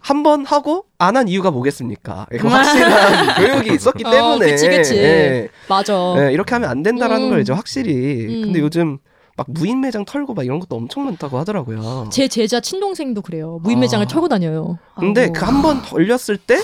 한 0.00 0.22
번 0.22 0.44
하고 0.46 0.84
안 0.98 1.16
한 1.16 1.28
이유가 1.28 1.50
뭐겠습니까? 1.50 2.26
그 2.38 2.46
확실한 2.48 3.36
교육이 3.62 3.74
있었기 3.74 4.04
어, 4.06 4.10
때문에 4.10 4.50
그치, 4.52 4.68
그치. 4.68 4.96
예, 4.96 5.48
맞아. 5.68 5.94
예, 6.18 6.32
이렇게 6.32 6.54
하면 6.54 6.70
안 6.70 6.82
된다라는 6.82 7.26
음. 7.26 7.30
걸 7.30 7.40
이제 7.40 7.52
확실히 7.52 7.92
음. 8.26 8.42
근데 8.42 8.60
요즘 8.60 8.98
막 9.36 9.46
무인 9.50 9.80
매장 9.80 10.04
털고 10.04 10.34
막 10.34 10.44
이런 10.44 10.58
것도 10.60 10.74
엄청 10.76 11.04
많다고 11.04 11.38
하더라고요. 11.38 12.08
제 12.10 12.26
제자 12.28 12.60
친동생도 12.60 13.22
그래요. 13.22 13.60
무인 13.62 13.78
매장을 13.80 14.04
아. 14.04 14.08
털고 14.08 14.28
다녀요. 14.28 14.78
근데 14.98 15.22
아이고. 15.22 15.32
그한 15.34 15.62
번 15.62 15.82
걸렸을 15.82 16.36
때 16.38 16.60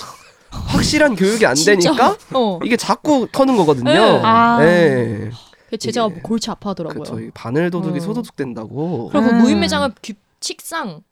확실한 0.51 1.15
교육이 1.17 1.47
안. 1.47 1.55
되니까 1.55 2.17
어. 2.33 2.59
이게 2.65 2.77
자꾸 2.77 3.29
터는 3.31 3.57
거거든요. 3.57 3.93
네. 3.93 4.21
아. 4.25 4.59
예. 4.63 5.31
그 5.71 5.77
제자가 5.79 6.09
이게- 6.13 6.21
골치 6.23 6.51
아파하더라고요. 6.51 7.03
그쵸. 7.03 7.21
이 7.21 7.31
바늘 7.35 7.71
도둑이 7.71 7.99
어. 7.99 8.01
소도둑 8.01 8.37
된다고. 8.37 9.09
그리고 9.13 9.29
음. 9.31 9.39
무인 9.39 9.61
매장은 9.61 9.93
규칙상 10.03 11.03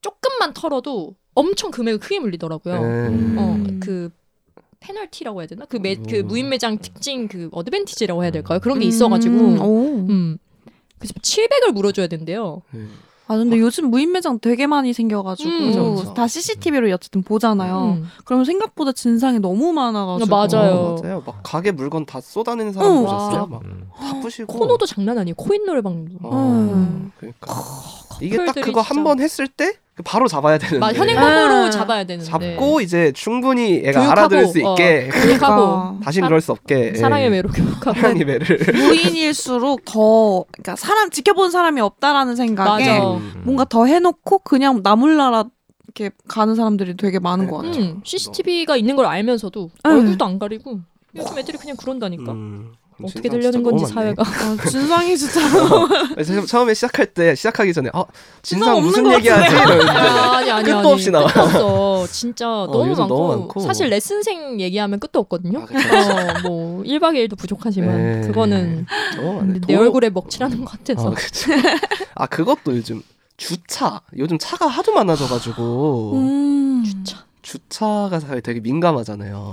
조금만 0.00 0.52
털어도 0.54 1.14
엄청 1.34 1.70
금액을 1.70 1.98
크게 2.00 2.20
물리더라고요. 2.20 2.74
예. 2.74 2.78
어, 2.78 2.80
음. 2.80 3.80
그 3.82 4.10
페널티라고 4.80 5.40
해야 5.40 5.46
되나? 5.46 5.64
그, 5.66 5.76
매, 5.76 5.94
그 5.94 6.18
음. 6.18 6.26
무인 6.26 6.48
매장 6.48 6.78
특징 6.78 7.28
그 7.28 7.48
어드밴티지라고 7.52 8.22
해야 8.22 8.30
될까요? 8.30 8.58
그런 8.60 8.78
게 8.78 8.86
음. 8.86 8.88
있어가지고 8.88 9.36
오. 9.62 10.06
음. 10.08 10.38
그래서 10.98 11.14
700을 11.14 11.72
물어줘야 11.72 12.06
된대요. 12.06 12.62
예. 12.74 12.86
아 13.28 13.36
근데 13.36 13.58
요즘 13.58 13.86
무인 13.86 14.12
매장 14.12 14.38
되게 14.40 14.66
많이 14.66 14.92
생겨가지고 14.92 15.48
음. 15.48 15.66
그죠, 15.66 15.94
그죠. 15.94 16.14
다 16.14 16.26
CCTV로 16.26 16.92
어쨌든 16.92 17.22
보잖아요. 17.22 17.96
음. 17.98 18.08
그러면 18.24 18.44
생각보다 18.44 18.92
진상이 18.92 19.38
너무 19.38 19.72
많아가지고 19.72 20.28
맞아요. 20.28 20.74
어, 20.74 21.00
맞아요. 21.00 21.22
막 21.24 21.40
가게 21.42 21.70
물건 21.70 22.04
다 22.04 22.20
쏟아내는 22.20 22.72
사람 22.72 22.90
어. 22.90 23.00
보셨어요? 23.00 23.40
와. 23.40 23.46
막 23.46 23.62
음. 23.64 23.88
다 23.96 24.20
부시고. 24.20 24.52
코너도 24.52 24.86
장난 24.86 25.16
아니에요. 25.18 25.34
코인 25.36 25.64
노래방도. 25.64 26.18
어, 26.22 26.36
음. 26.36 27.12
그러니까 27.16 27.54
이게 28.22 28.36
딱 28.44 28.54
그거 28.54 28.82
진짜- 28.82 28.94
한번 28.94 29.20
했을 29.20 29.46
때 29.48 29.74
바로 30.04 30.26
잡아야 30.26 30.56
되는데. 30.56 30.78
막 30.78 30.94
현행범으로 30.96 31.66
아. 31.66 31.70
잡아야 31.70 32.04
되는데. 32.04 32.28
잡고 32.30 32.80
이제 32.80 33.12
충분히 33.14 33.82
애가 33.84 33.92
교육하고, 34.00 34.10
알아들을 34.10 34.46
수 34.46 34.66
어. 34.66 34.72
있게 34.72 35.08
교육하고 35.12 36.00
다시는 36.04 36.24
사- 36.24 36.28
그럴 36.28 36.40
수 36.40 36.52
없게. 36.52 36.94
사랑의 36.94 37.26
예. 37.26 37.28
외로 37.30 37.50
교육하고. 37.50 38.00
사랑의 38.00 38.24
매를. 38.24 38.58
무인일수록 38.72 39.84
더 39.84 40.44
그러니까 40.50 40.76
사람 40.76 41.10
지켜본 41.10 41.50
사람이 41.50 41.80
없다라는 41.80 42.36
생각에 42.36 42.86
맞아. 43.00 43.06
음. 43.16 43.42
뭔가 43.44 43.64
더 43.64 43.84
해놓고 43.86 44.38
그냥 44.40 44.80
나몰라라 44.82 45.44
이렇게 45.94 46.14
가는 46.26 46.54
사람들이 46.54 46.96
되게 46.96 47.18
많은 47.18 47.48
것 47.48 47.58
같아요. 47.58 47.82
음, 47.84 48.00
CCTV가 48.02 48.76
있는 48.76 48.96
걸 48.96 49.04
알면서도 49.06 49.64
음. 49.64 49.70
얼굴도 49.90 50.24
안 50.24 50.38
가리고 50.38 50.80
요즘 51.14 51.38
애들이 51.38 51.58
그냥 51.58 51.76
그런다니까. 51.76 52.32
음. 52.32 52.72
어떻게 53.04 53.28
진짜 53.28 53.62
건지 53.62 53.82
너무. 53.84 53.86
사회가. 53.94 54.22
아, 54.22 54.56
진상이 54.68 55.16
진짜 55.16 55.40
그래서 56.14 56.46
처음에 56.46 56.74
시작할 56.74 57.06
때 57.06 57.34
시작하기 57.34 57.72
전에 57.72 57.90
어 57.92 58.04
진상 58.42 58.74
진상 58.74 58.76
없는 58.76 58.86
무슨 58.88 59.04
것 59.04 59.14
얘기하지 59.14 59.54
아, 59.56 60.36
아니 60.36 60.50
아니 60.50 60.64
끝도 60.64 60.78
아니. 60.78 60.92
없이 60.92 61.10
나와. 61.10 61.26
끝도 61.26 61.40
없어. 62.02 62.06
진짜 62.12 62.46
너무, 62.46 62.88
요즘 62.90 63.02
많고, 63.02 63.14
너무 63.16 63.28
많고. 63.38 63.60
사실 63.60 63.88
레슨생 63.88 64.60
얘기하면 64.60 64.98
끝도 65.00 65.18
없거든요. 65.20 65.60
아, 65.60 65.66
그쵸. 65.66 65.78
어, 65.88 66.48
뭐 66.48 66.82
1박 66.82 67.14
2일도 67.14 67.36
부족하지만 67.38 68.20
네. 68.22 68.26
그거는 68.26 68.86
너무. 69.16 69.42
내 69.52 69.60
도- 69.60 69.80
얼굴에 69.80 70.10
먹칠하는 70.10 70.64
것 70.64 70.70
같아서. 70.72 71.10
아, 71.10 71.14
그쵸. 71.14 71.50
아 72.14 72.26
그것도 72.26 72.76
요즘 72.76 73.02
주차 73.36 74.00
요즘 74.18 74.38
차가 74.38 74.66
하도 74.66 74.92
많아져가지고 74.92 76.12
음. 76.14 76.82
진짜. 76.84 77.18
주차가 77.42 78.20
사실 78.20 78.40
되게 78.40 78.60
민감하잖아요. 78.60 79.52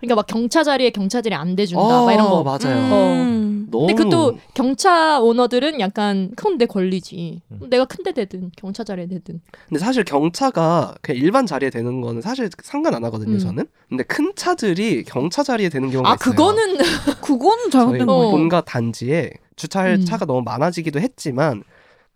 그러니까 0.00 0.14
막 0.16 0.26
경차 0.26 0.64
자리에 0.64 0.90
경차들이 0.90 1.34
안 1.34 1.54
대준다. 1.56 2.04
막 2.04 2.12
이런 2.12 2.28
거. 2.28 2.42
맞아요. 2.42 3.12
음. 3.14 3.68
너무 3.70 3.86
근데 3.86 4.02
그것도 4.02 4.38
경차 4.54 5.20
오너들은 5.20 5.78
약간 5.80 6.32
큰데 6.36 6.66
걸리지. 6.66 7.42
음. 7.52 7.70
내가 7.70 7.84
큰데 7.84 8.12
대든 8.12 8.50
경차 8.56 8.82
자리에 8.82 9.06
대든. 9.06 9.40
근데 9.68 9.78
사실 9.78 10.02
경차가 10.04 10.94
그냥 11.02 11.22
일반 11.22 11.46
자리에 11.46 11.70
되는 11.70 12.00
거는 12.00 12.22
사실 12.22 12.48
상관 12.62 12.94
안 12.94 13.04
하거든요, 13.04 13.34
음. 13.34 13.38
저는. 13.38 13.66
근데 13.88 14.02
큰 14.04 14.32
차들이 14.34 15.04
경차 15.04 15.42
자리에 15.42 15.68
되는 15.68 15.90
경우가 15.90 16.10
아 16.10 16.14
있어요. 16.14 16.34
그거는 16.34 16.78
그거는 17.20 17.70
저희 17.70 17.82
잘못된 17.82 18.08
어. 18.08 18.14
거예요. 18.16 18.30
본가 18.32 18.62
단지에 18.62 19.30
주차할 19.56 19.96
음. 20.00 20.04
차가 20.04 20.24
너무 20.24 20.42
많아지기도 20.42 21.00
했지만 21.00 21.62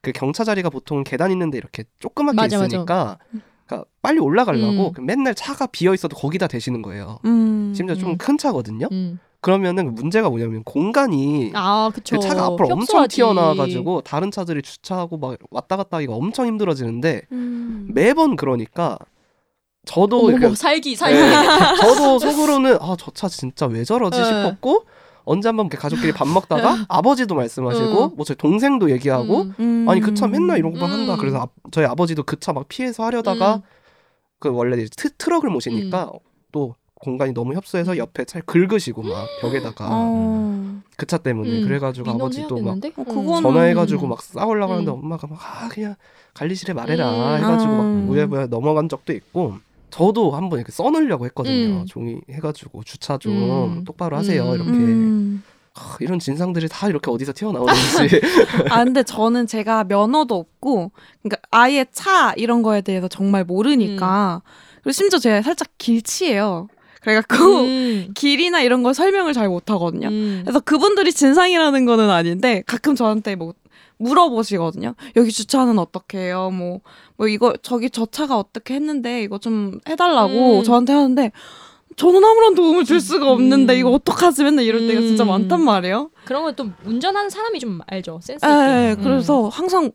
그 0.01 0.13
경차 0.13 0.45
자리가 0.45 0.71
보통 0.71 1.05
계단 1.05 1.31
있는데 1.31 1.59
이렇게 1.59 1.85
조그맣게 2.01 2.37
맞아, 2.37 2.59
맞아. 2.59 2.67
있으니까 2.67 3.19
그러니까 3.67 3.89
빨리 4.03 4.19
올라가려고 4.21 4.89
음. 4.89 4.93
그 4.93 5.01
맨날 5.01 5.35
차가 5.35 5.67
비어 5.67 5.95
있어도 5.95 6.17
거기다 6.17 6.47
대시는 6.47 6.83
거예요. 6.83 7.19
음. 7.25 7.73
심지어 7.75 7.97
좀 7.97 8.11
음. 8.11 8.19
큰 8.19 8.37
차거든요. 8.39 8.89
음. 8.93 9.19
그러면은 9.41 9.95
문제가 9.95 10.31
뭐냐면 10.31 10.63
공간이 10.65 11.53
아 11.55 11.91
그쵸. 11.95 12.17
그 12.19 12.27
차가 12.27 12.45
앞으로 12.47 12.67
엄청 12.69 12.81
협소하지. 12.81 13.17
튀어나와가지고 13.17 14.01
다른 14.01 14.31
차들이 14.31 14.63
주차하고 14.63 15.19
막 15.19 15.37
왔다 15.51 15.77
갔다 15.77 15.99
하기가 15.99 16.15
엄청 16.15 16.47
힘들어지는데 16.47 17.23
음. 17.33 17.89
매번 17.93 18.37
그러니까 18.37 18.99
저도 19.85 20.29
어머, 20.29 20.55
살기 20.55 20.97
살기. 20.97 21.19
네. 21.19 21.77
저도 21.79 22.19
속으로는 22.19 22.79
아 22.81 22.97
저 22.97 23.11
차 23.13 23.29
진짜 23.29 23.67
왜 23.67 23.85
저러지 23.85 24.19
네. 24.19 24.25
싶었고 24.25 24.87
언제 25.25 25.49
한번 25.49 25.67
이렇게 25.67 25.77
가족끼리 25.79 26.13
밥 26.13 26.29
먹다가 26.29 26.85
아버지도 26.89 27.35
말씀하시고 27.35 28.05
음. 28.05 28.11
뭐 28.17 28.25
저희 28.25 28.37
동생도 28.37 28.91
얘기하고 28.91 29.43
음. 29.43 29.55
음. 29.59 29.87
아니 29.89 30.01
그 30.01 30.15
차 30.15 30.27
맨날 30.27 30.59
이런 30.59 30.73
거 30.75 30.87
한다 30.87 31.15
음. 31.15 31.19
그래서 31.19 31.43
아, 31.43 31.47
저희 31.71 31.87
아버지도 31.87 32.23
그 32.25 32.37
차 32.39 32.53
막 32.53 32.69
피해서 32.69 33.05
하려다가 33.05 33.57
음. 33.57 33.61
그 34.39 34.51
원래 34.51 34.77
이제 34.77 34.89
트, 34.97 35.11
트럭을 35.17 35.49
모시니까 35.51 36.11
또 36.53 36.75
공간이 37.01 37.33
너무 37.35 37.55
협소해서 37.55 37.97
옆에 37.99 38.25
차를 38.25 38.45
긁으시고 38.47 39.03
막 39.03 39.27
벽에다가 39.41 39.89
어. 39.91 40.81
그차 40.97 41.19
때문에 41.19 41.61
음. 41.63 41.67
그래가지고 41.69 42.11
아버지도 42.11 42.61
막? 42.63 42.71
어, 42.73 42.75
음. 42.75 42.81
그거는- 42.81 43.43
전화해가지고 43.43 44.07
막 44.07 44.23
싸우려고 44.23 44.73
하는데 44.75 44.91
음. 44.91 44.95
엄마가 45.03 45.27
막 45.27 45.39
아 45.43 45.69
그냥 45.69 45.97
관리실에 46.35 46.73
말해라 46.73 47.11
음. 47.11 47.37
해가지고 47.43 47.73
막 47.73 47.83
음. 47.83 48.07
우여부여 48.11 48.47
넘어간 48.47 48.89
적도 48.89 49.13
있고 49.13 49.55
저도 49.95 50.33
한번 50.33 50.59
이렇게 50.59 50.73
써놓으려고 50.73 51.25
했거든요 51.27 51.83
음. 51.83 51.87
종이 51.87 52.19
해가지고 52.29 52.83
주차 52.83 53.17
좀 53.17 53.33
음. 53.79 53.85
똑바로 53.85 54.17
하세요 54.17 54.43
음. 54.43 54.55
이렇게 54.55 54.71
음. 54.71 55.45
하, 55.73 55.97
이런 56.01 56.19
진상들이 56.19 56.67
다 56.69 56.89
이렇게 56.89 57.13
어디서 57.13 57.33
튀어나오는지 57.33 58.21
아 58.71 58.83
근데 58.83 59.05
저는 59.05 59.47
제가 59.47 59.85
면허도 59.85 60.35
없고 60.35 60.91
그러니까 61.23 61.41
아예 61.53 61.87
차 61.93 62.33
이런 62.37 62.63
거에 62.63 62.81
대해서 62.81 63.07
정말 63.07 63.45
모르니까 63.45 64.43
그리고 64.83 64.91
심지어 64.91 65.21
제가 65.21 65.43
살짝 65.43 65.69
길치예요. 65.79 66.67
그래갖고 67.01 67.37
음. 67.37 68.09
길이나 68.17 68.63
이런 68.63 68.83
걸 68.83 68.95
설명을 68.95 69.33
잘 69.33 69.49
못하거든요. 69.49 70.09
음. 70.09 70.41
그래서 70.45 70.59
그분들이 70.59 71.13
진상이라는 71.13 71.85
거는 71.85 72.11
아닌데 72.11 72.65
가끔 72.67 72.97
저한테 72.97 73.37
뭐 73.37 73.55
물어보시거든요. 73.99 74.95
여기 75.17 75.31
주차는 75.31 75.79
어떻게 75.79 76.19
해요? 76.19 76.51
뭐, 76.53 76.81
뭐 77.17 77.29
이거 77.29 77.55
저기 77.63 77.91
저 77.91 78.07
차가 78.07 78.39
어떻게 78.39 78.75
했는데 78.75 79.23
이거 79.23 79.39
좀 79.39 79.81
해달라고 79.89 80.59
음. 80.61 80.63
저한테 80.65 80.93
하는데 80.93 81.33
저는 81.97 82.25
아무런 82.25 82.55
도움을 82.55 82.85
줄 82.85 83.01
수가 83.01 83.31
없는데 83.31 83.75
음. 83.75 83.79
이거 83.79 83.91
어떡하지 83.91 84.43
맨날 84.45 84.65
이럴 84.65 84.87
때가 84.89 85.01
진짜 85.01 85.23
음. 85.25 85.29
많단 85.29 85.61
말이에요. 85.63 86.11
그런 86.25 86.43
건 86.43 86.57
또 86.57 86.67
운전하는 86.85 87.31
사람이 87.31 87.59
좀 87.61 87.81
알죠. 87.87 88.19
센스 88.23 88.45
예, 88.45 88.49
있게. 88.49 88.61
예, 88.61 88.97
음. 88.99 89.03
그래서 89.05 89.49
항상 89.49 89.93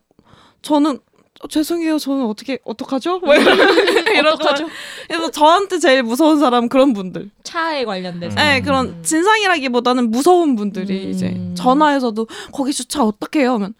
저는 0.61 0.99
어, 1.41 1.47
죄송해요. 1.47 1.97
저는 1.99 2.25
어떻게 2.25 2.59
어떡하죠? 2.65 3.19
뭐 3.19 3.33
이러고 3.33 4.35
어떡하죠? 4.35 4.67
그래서 5.07 5.31
저한테 5.31 5.79
제일 5.79 6.03
무서운 6.03 6.37
사람 6.39 6.67
그런 6.67 6.91
분들. 6.93 7.31
차에 7.43 7.85
관련돼서. 7.85 8.33
음. 8.33 8.35
네, 8.35 8.61
그런 8.61 9.01
진상이라기보다는 9.03 10.11
무서운 10.11 10.55
분들이 10.57 11.05
음. 11.05 11.09
이제 11.11 11.39
전화해서도 11.55 12.27
거기 12.51 12.73
주차 12.73 13.03
어떻게 13.05 13.41
해요? 13.41 13.53
하면 13.53 13.73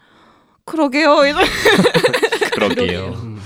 그러게요. 0.64 1.24
이러 1.26 1.38
그러게요. 2.52 3.06
음. 3.22 3.40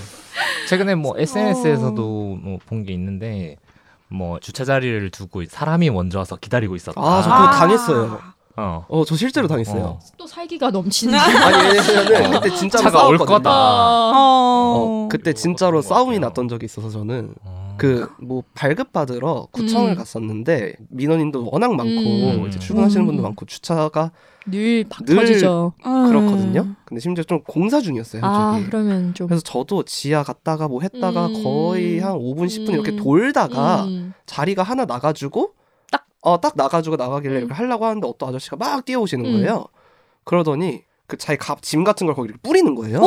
최근에 0.69 0.95
뭐 0.95 1.15
SNS에서도 1.19 2.03
뭐 2.43 2.59
본 2.67 2.85
게 2.85 2.93
있는데 2.95 3.57
뭐 4.09 4.39
주차 4.41 4.65
자리를 4.65 5.11
두고 5.11 5.45
사람이 5.49 5.91
먼저 5.91 6.19
와서 6.19 6.37
기다리고 6.37 6.77
있었다. 6.77 7.01
아, 7.01 7.23
저 7.23 7.31
그거 7.31 7.51
당했어요. 7.51 8.21
어. 8.57 8.87
어 8.89 9.05
저 9.05 9.17
실제로 9.17 9.49
당했어요 9.49 9.83
어. 9.83 9.99
또 10.17 10.27
살기가 10.29 10.71
넘치는. 10.71 11.19
아니 11.19 11.77
왜냐면은 11.77 12.37
어. 12.37 12.41
그때 12.41 12.55
진짜로 12.57 12.83
차가 12.85 13.07
올 13.07 13.19
싸웠거든요. 13.19 13.37
거다. 13.39 13.51
어. 13.51 14.13
어, 14.15 15.09
그때 15.11 15.33
진짜로 15.33 15.79
것 15.81 15.89
싸움이. 15.89 16.19
났던 16.21 16.49
적이 16.49 16.67
있어서 16.67 16.89
저는 16.91 17.35
어. 17.43 17.77
그뭐 17.79 18.45
발급 18.55 18.93
받으러 18.93 19.49
구청을 19.51 19.91
음. 19.93 19.95
갔었는데 19.97 20.75
민원인도 20.91 21.49
워낙 21.51 21.75
많고 21.75 21.91
음. 21.93 22.47
이제 22.49 22.59
출근하시는 22.61 23.05
분도 23.07 23.23
음. 23.23 23.25
많고 23.25 23.45
주차가 23.47 24.13
늘박 24.47 25.05
늘 25.05 25.17
터지죠. 25.17 25.73
그렇거든요. 25.83 26.75
근데 26.85 27.01
심지어 27.01 27.25
좀 27.25 27.43
공사 27.45 27.81
중이었어요 27.81 28.23
아 28.25 28.53
저기. 28.55 28.67
그러면 28.67 29.15
좀. 29.15 29.27
그래서 29.27 29.43
저도 29.43 29.85
지하 29.85 30.23
갔다가 30.23 30.69
뭐 30.69 30.81
했다가 30.83 31.27
음. 31.27 31.43
거의 31.43 31.99
한 32.01 32.13
5분 32.15 32.47
10분 32.47 32.73
이렇게 32.73 32.93
음. 32.93 32.97
돌다가 32.97 33.85
음. 33.85 34.13
자리가 34.27 34.63
하나 34.63 34.85
나가지고 34.85 35.53
딱. 35.91 36.07
어 36.21 36.39
딱 36.41 36.53
나가지고 36.57 36.97
나가길래 36.97 37.35
음. 37.35 37.39
이렇게 37.41 37.55
하려고 37.55 37.87
하는데 37.87 38.07
어떤 38.07 38.29
아저씨가 38.31 38.57
막 38.57 38.85
뛰어오시는 38.85 39.25
음. 39.25 39.33
거예요. 39.43 39.67
그러더니 40.25 40.83
그 41.07 41.19
자기 41.19 41.39
갑, 41.39 41.63
짐 41.63 41.85
같은 41.85 42.07
걸 42.07 42.15
거기 42.17 42.29
이렇게 42.29 42.41
뿌리는 42.43 42.75
거예요. 42.75 43.01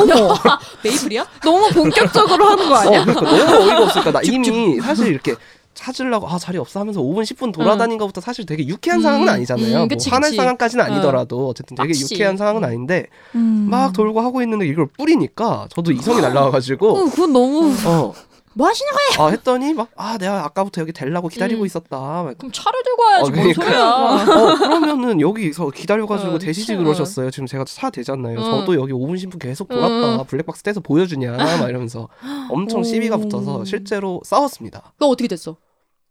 메이플이야? 0.84 1.26
너무 1.42 1.68
본격적으로 1.70 2.44
하는 2.46 2.68
거 2.68 2.74
아니야? 2.76 3.00
어, 3.00 3.04
그러니까 3.04 3.30
너무 3.36 3.62
어이가 3.62 3.82
없으니까 3.84 4.12
나 4.12 4.20
이미 4.22 4.80
사실 4.80 5.08
이렇게 5.08 5.34
찾으려고 5.78 6.28
아 6.28 6.38
자리 6.38 6.58
없어 6.58 6.80
하면서 6.80 7.00
5분 7.00 7.22
10분 7.22 7.52
돌아다닌 7.52 7.98
것부터 7.98 8.20
사실 8.20 8.44
되게 8.44 8.66
유쾌한 8.66 8.98
음. 8.98 9.02
상황은 9.02 9.28
아니잖아요. 9.28 9.82
음, 9.84 9.88
그치, 9.88 10.08
뭐 10.08 10.16
화날 10.16 10.30
그치. 10.30 10.36
상황까지는 10.36 10.84
어. 10.84 10.88
아니더라도 10.88 11.48
어쨌든 11.48 11.76
되게 11.76 11.88
빡치. 11.90 12.14
유쾌한 12.14 12.36
상황은 12.36 12.62
음. 12.62 12.68
아닌데 12.68 13.06
음. 13.36 13.68
막 13.70 13.92
돌고 13.92 14.20
하고 14.20 14.42
있는데 14.42 14.66
이걸 14.66 14.86
뿌리니까 14.98 15.68
저도 15.70 15.92
이성이 15.92 16.20
날라와가지고 16.20 16.88
어, 16.98 17.04
그건 17.10 17.32
너무 17.32 17.72
어. 17.86 18.12
뭐 18.54 18.66
하시는 18.66 18.90
거야? 18.90 19.24
아 19.26 19.30
했더니 19.30 19.72
막 19.72 19.88
아 19.96 20.18
내가 20.18 20.44
아까부터 20.46 20.80
여기 20.80 20.92
대려고 20.92 21.28
기다리고 21.28 21.62
음. 21.62 21.66
있었다. 21.66 21.96
막 21.96 22.36
그럼 22.38 22.50
차를 22.52 22.82
들고 22.82 23.02
와야지 23.02 23.30
어, 23.30 23.34
뭔 23.34 23.52
그러니까. 23.52 23.64
소리야. 23.64 24.42
어 24.42 24.54
그러면은 24.56 25.20
여기서 25.20 25.70
기다려가지고 25.70 26.32
어, 26.32 26.38
대시지. 26.38 26.74
그러셨어요. 26.74 27.30
지금 27.30 27.46
제가 27.46 27.64
차 27.68 27.90
대잖아요. 27.90 28.40
어. 28.40 28.42
저도 28.42 28.74
여기 28.74 28.92
5분 28.92 29.14
10분 29.14 29.38
계속 29.38 29.68
돌았다. 29.68 30.22
음. 30.22 30.24
블랙박스 30.26 30.62
떼서 30.64 30.80
보여주냐 30.80 31.32
막 31.36 31.68
이러면서 31.68 32.08
엄청 32.50 32.80
오. 32.80 32.82
시비가 32.82 33.16
붙어서 33.18 33.64
실제로 33.64 34.20
싸웠습니다. 34.24 34.92
너 34.98 35.06
어떻게 35.06 35.28
됐어? 35.28 35.56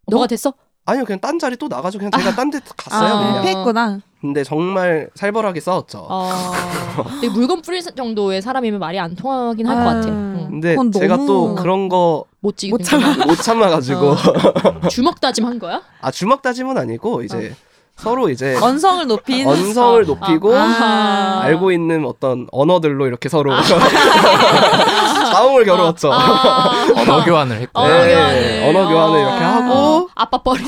너가 0.08 0.28
됐어? 0.28 0.54
아니요 0.86 1.04
그냥 1.04 1.20
딴 1.20 1.38
자리 1.38 1.58
또 1.58 1.68
나가지고 1.68 2.06
그냥 2.06 2.12
제가 2.18 2.34
딴 2.36 2.50
데 2.50 2.60
갔어요 2.78 3.14
아. 3.16 3.20
그냥. 3.28 3.42
피했구나. 3.44 4.00
근데 4.22 4.44
정말 4.44 5.10
살벌하게 5.16 5.60
싸웠죠. 5.60 6.08
어. 6.10 6.32
근데 7.20 7.28
물건 7.30 7.62
뿌릴 7.62 7.82
정도의 7.84 8.42
사람이면 8.42 8.80
말이 8.80 8.98
안 9.00 9.16
통하긴 9.16 9.68
할것 9.68 9.86
아. 9.86 9.94
같아. 9.96 10.08
응. 10.08 10.48
근데 10.50 10.70
그건 10.76 10.92
제가 10.94 11.18
너무- 11.18 11.28
또 11.28 11.56
그런 11.56 11.90
거 11.90 12.24
못 12.42 12.54
못 12.54 12.58
지금 12.58 12.78
못 12.78 12.84
참아. 12.84 13.36
참아가지고 13.36 14.16
주먹 14.90 15.20
다짐한 15.20 15.60
거야? 15.60 15.82
아 16.02 16.10
주먹 16.12 16.42
다짐은 16.42 16.78
아니고 16.78 17.22
이제 17.24 17.54
서로 17.98 18.30
이제 18.30 18.56
언성을 18.62 19.06
높인 19.08 19.46
언성을 19.48 20.04
어. 20.04 20.06
높이고 20.06 20.56
아. 20.56 21.40
알고 21.42 21.72
있는 21.72 22.06
어떤 22.06 22.48
언어들로 22.52 23.08
이렇게 23.08 23.28
서로 23.28 23.52
싸움을 25.38 25.66
겨루었죠. 25.66 26.12
아, 26.12 26.86
언어 26.98 27.24
교환을 27.24 27.62
했고. 27.62 27.80
언어 27.80 28.06
네, 28.06 28.14
교환을. 28.16 28.64
언어 28.70 28.90
교환을 28.90 29.20
이렇게 29.20 29.44
어. 29.44 29.48
하고 29.48 30.10
아빠 30.16 30.38
뻘이 30.40 30.60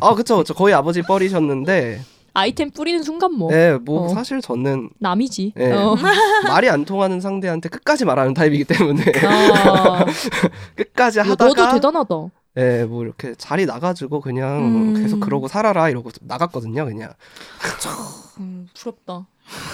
아 0.00 0.14
그쵸 0.14 0.38
그쵸 0.38 0.54
거의 0.54 0.74
아버지 0.74 1.02
뻘이셨는데 1.02 2.00
아이템 2.34 2.70
뿌리는 2.70 3.02
순간 3.02 3.32
뭐 3.32 3.50
네, 3.50 3.74
뭐 3.78 4.04
어. 4.04 4.08
사실 4.08 4.40
저는 4.40 4.90
남이지. 4.98 5.52
네. 5.56 5.72
어. 5.72 5.96
말이 6.48 6.68
안 6.68 6.84
통하는 6.84 7.20
상대한테 7.20 7.68
끝까지 7.68 8.04
말하는 8.04 8.34
타입이기 8.34 8.64
때문에 8.64 9.04
아. 9.24 10.04
끝까지 10.76 11.20
야, 11.20 11.22
하다가 11.22 11.48
너도 11.48 11.72
대단하다. 11.72 12.14
예, 12.58 12.84
뭐 12.84 13.04
이렇게 13.04 13.34
자리 13.36 13.66
나가지고 13.66 14.20
그냥 14.20 14.58
음. 14.58 15.02
계속 15.02 15.20
그러고 15.20 15.46
살아라 15.46 15.90
이러고 15.90 16.10
나갔거든요, 16.22 16.86
그냥. 16.86 17.12
음. 18.40 18.68
부럽다. 18.74 19.26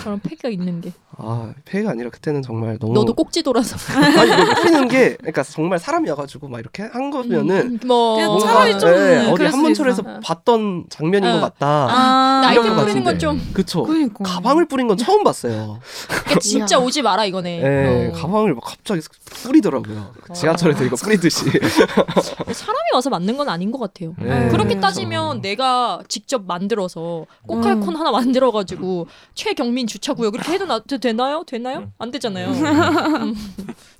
저런 0.02 0.20
패기가 0.20 0.48
있는 0.48 0.80
게. 0.80 0.92
아, 1.16 1.52
폐가 1.64 1.90
아니라 1.90 2.10
그때는 2.10 2.42
정말 2.42 2.78
너무 2.78 2.92
너도 2.94 3.14
꼭지 3.14 3.42
돌아서. 3.42 3.76
아니 3.98 4.32
이거 4.32 4.54
뿌리는 4.54 4.88
게 4.88 5.16
그러니까 5.16 5.42
정말 5.42 5.78
사람이어가지고 5.78 6.48
막 6.48 6.58
이렇게 6.58 6.82
한 6.84 7.10
거면은 7.10 7.78
음, 7.82 7.86
뭐 7.86 8.38
차라리 8.40 8.78
좀 8.78 8.90
예, 8.90 9.28
어디 9.30 9.44
한문철에서. 9.44 10.02
봤던 10.24 10.86
장면인 10.90 11.30
어. 11.30 11.32
것 11.34 11.40
같다. 11.40 11.66
아, 11.66 12.42
아이템 12.46 12.74
것 12.74 12.82
뿌리는 12.82 13.04
건. 13.04 13.18
좀 13.18 13.40
그쵸. 13.52 13.82
그러니까. 13.84 14.24
가방을 14.24 14.66
뿌린 14.66 14.88
건 14.88 14.96
처음 14.96 15.22
봤어요. 15.24 15.78
그러니까 16.08 16.40
진짜 16.40 16.78
오지 16.78 17.02
마라 17.02 17.24
이거네. 17.26 17.62
예, 17.62 18.08
어. 18.08 18.12
가방을 18.12 18.54
막 18.54 18.64
갑자기 18.64 19.00
뿌리더라고요. 19.42 20.12
지하철에서 20.34 20.84
이거 20.84 20.96
뿌리듯이. 20.96 21.44
사람이 21.46 22.88
와서 22.94 23.10
만든 23.10 23.36
건 23.36 23.48
아닌 23.48 23.70
것 23.70 23.78
같아요. 23.78 24.14
예, 24.22 24.48
그렇게 24.50 24.74
음. 24.76 24.80
따지면 24.80 25.40
내가 25.40 26.00
직접 26.08 26.42
만들어서 26.46 27.26
꼬칼콘 27.46 27.96
하나 27.96 28.10
만들어가지고 28.10 29.06
최 29.34 29.52
경민 29.62 29.86
주차구역 29.86 30.34
이렇게 30.34 30.52
해도 30.52 30.66
나, 30.66 30.80
되나요? 30.80 31.44
되나요? 31.46 31.92
안 31.98 32.10
되잖아요. 32.10 32.52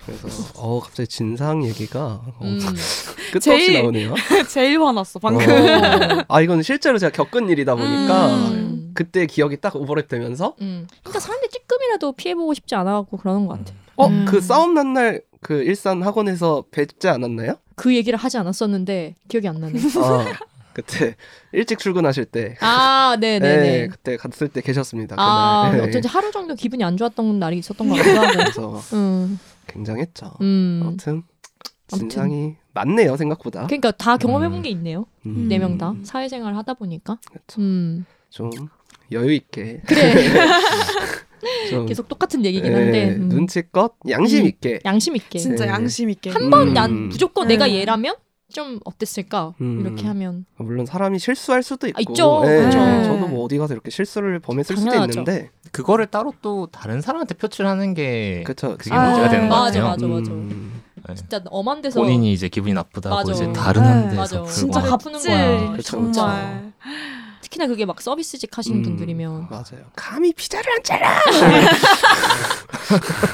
그래서 0.04 0.28
어 0.56 0.80
갑자기 0.80 1.06
진상 1.08 1.64
얘기가 1.64 2.00
어, 2.00 2.38
음. 2.42 2.58
끝도 3.32 3.52
없이 3.52 3.66
제일- 3.66 3.82
나오네요. 3.82 4.14
제일 4.50 4.80
화났어 4.80 5.18
방금. 5.20 5.46
어. 5.48 6.24
아 6.28 6.40
이건 6.40 6.62
실제로 6.62 6.98
제가 6.98 7.12
겪은 7.12 7.48
일이다 7.48 7.74
보니까 7.76 8.34
음. 8.50 8.90
그때 8.94 9.26
기억이 9.26 9.58
딱 9.60 9.74
오버랩 9.74 10.08
되면서 10.08 10.54
음. 10.60 10.86
그러니까 11.02 11.20
사람들이 11.20 11.50
찌끔이라도 11.50 12.12
피해보고 12.12 12.52
싶지 12.54 12.74
않아갖고 12.74 13.16
그러는 13.18 13.46
것 13.46 13.58
같아. 13.58 13.72
어 13.96 14.06
음. 14.08 14.24
그 14.28 14.40
싸움 14.40 14.74
난 14.74 14.92
날 14.92 15.22
그 15.42 15.54
일산 15.64 16.02
학원에서 16.04 16.62
뵙지 16.70 17.08
않았나요? 17.08 17.56
그 17.74 17.96
얘기를 17.96 18.16
하지 18.16 18.38
않았었는데 18.38 19.16
기억이 19.26 19.48
안 19.48 19.58
나네. 19.60 19.72
아 19.96 20.24
그때 20.74 21.14
일찍 21.52 21.78
출근하실 21.78 22.26
때. 22.26 22.56
아, 22.60 23.16
네, 23.20 23.38
네네 23.38 23.62
네. 23.62 23.88
그때 23.88 24.16
갔을 24.16 24.48
때 24.48 24.60
계셨습니다. 24.60 25.16
아, 25.18 25.70
그날. 25.70 25.82
네. 25.82 25.88
어쩐지 25.88 26.08
하루 26.08 26.30
정도 26.30 26.54
기분이 26.54 26.82
안 26.84 26.96
좋았던 26.96 27.38
날이 27.38 27.58
있었던 27.58 27.88
것 27.88 27.94
같기도 27.96 28.20
하고. 28.20 28.32
그래서 28.38 28.80
음, 28.94 29.38
굉장했죠. 29.66 30.32
음. 30.40 30.80
아무튼. 30.84 31.22
진상이 31.88 32.56
많네요 32.72 33.18
생각보다. 33.18 33.66
그러니까 33.66 33.90
다 33.90 34.16
경험해본 34.16 34.58
음. 34.58 34.62
게 34.62 34.70
있네요. 34.70 35.04
음, 35.26 35.48
네명 35.48 35.76
다 35.76 35.94
사회생활 36.04 36.56
하다 36.56 36.74
보니까. 36.74 37.18
그렇죠. 37.28 37.60
음, 37.60 38.06
좀 38.30 38.50
여유 39.10 39.32
있게 39.32 39.82
그래. 39.86 40.14
좀 41.68 41.84
계속 41.86 42.08
똑같은 42.08 42.44
얘기긴 42.44 42.72
예, 42.72 42.76
한데 42.76 43.16
음. 43.16 43.28
눈치껏 43.28 43.94
양심 44.08 44.44
음. 44.44 44.46
있게 44.46 44.80
양심 44.84 45.16
있게. 45.16 45.38
진짜 45.38 45.66
네. 45.66 45.70
양심 45.72 46.08
있게. 46.10 46.30
한번 46.30 46.68
음. 46.68 46.74
난 46.74 47.08
무조건 47.08 47.48
네. 47.48 47.54
내가 47.54 47.70
얘라면 47.70 48.14
좀 48.52 48.78
어땠을까? 48.84 49.54
음. 49.60 49.80
이렇게 49.80 50.06
하면 50.06 50.44
물론 50.56 50.86
사람이 50.86 51.18
실수할 51.18 51.62
수도 51.62 51.88
있고 51.88 51.98
아, 51.98 52.00
있죠. 52.08 52.42
예, 52.44 52.58
그렇죠. 52.60 52.78
저도 53.04 53.26
뭐 53.28 53.44
어디 53.44 53.58
가서 53.58 53.74
이렇게 53.74 53.90
실수를 53.90 54.38
범했을 54.38 54.76
수도 54.76 54.90
당연하죠. 54.90 55.20
있는데 55.20 55.50
그거를 55.72 56.06
따로 56.06 56.32
또 56.42 56.66
다른 56.70 57.00
사람한테 57.00 57.34
표출하는 57.34 57.94
게 57.94 58.42
그렇죠. 58.44 58.76
그게 58.76 58.94
아, 58.94 59.06
문제가 59.06 59.28
되는 59.28 59.48
것 59.48 59.54
맞아, 59.56 59.82
같아요. 59.82 59.88
맞아, 59.90 60.06
맞아. 60.06 60.30
음, 60.32 60.82
진짜 61.16 61.40
엄한 61.46 61.82
데서 61.82 62.00
본인이 62.00 62.32
이제 62.32 62.48
기분이 62.48 62.74
나쁘다고 62.74 63.16
맞아. 63.16 63.32
이제 63.32 63.52
다른 63.52 63.82
네. 63.82 63.88
한 63.88 64.08
데서 64.10 64.40
맞아. 64.42 64.52
진짜 64.52 64.96
푸는 64.98 65.20
거야. 65.20 65.72
그쵸, 65.76 66.12
정말. 66.12 66.72
특히나 67.52 67.66
그게 67.66 67.84
막 67.84 68.00
서비스직 68.00 68.56
하시는 68.56 68.78
음, 68.78 68.82
분들이면 68.82 69.48
맞아요. 69.50 69.84
감히 69.94 70.32
피자를 70.32 70.72
안 70.72 70.82
잘라. 70.82 71.20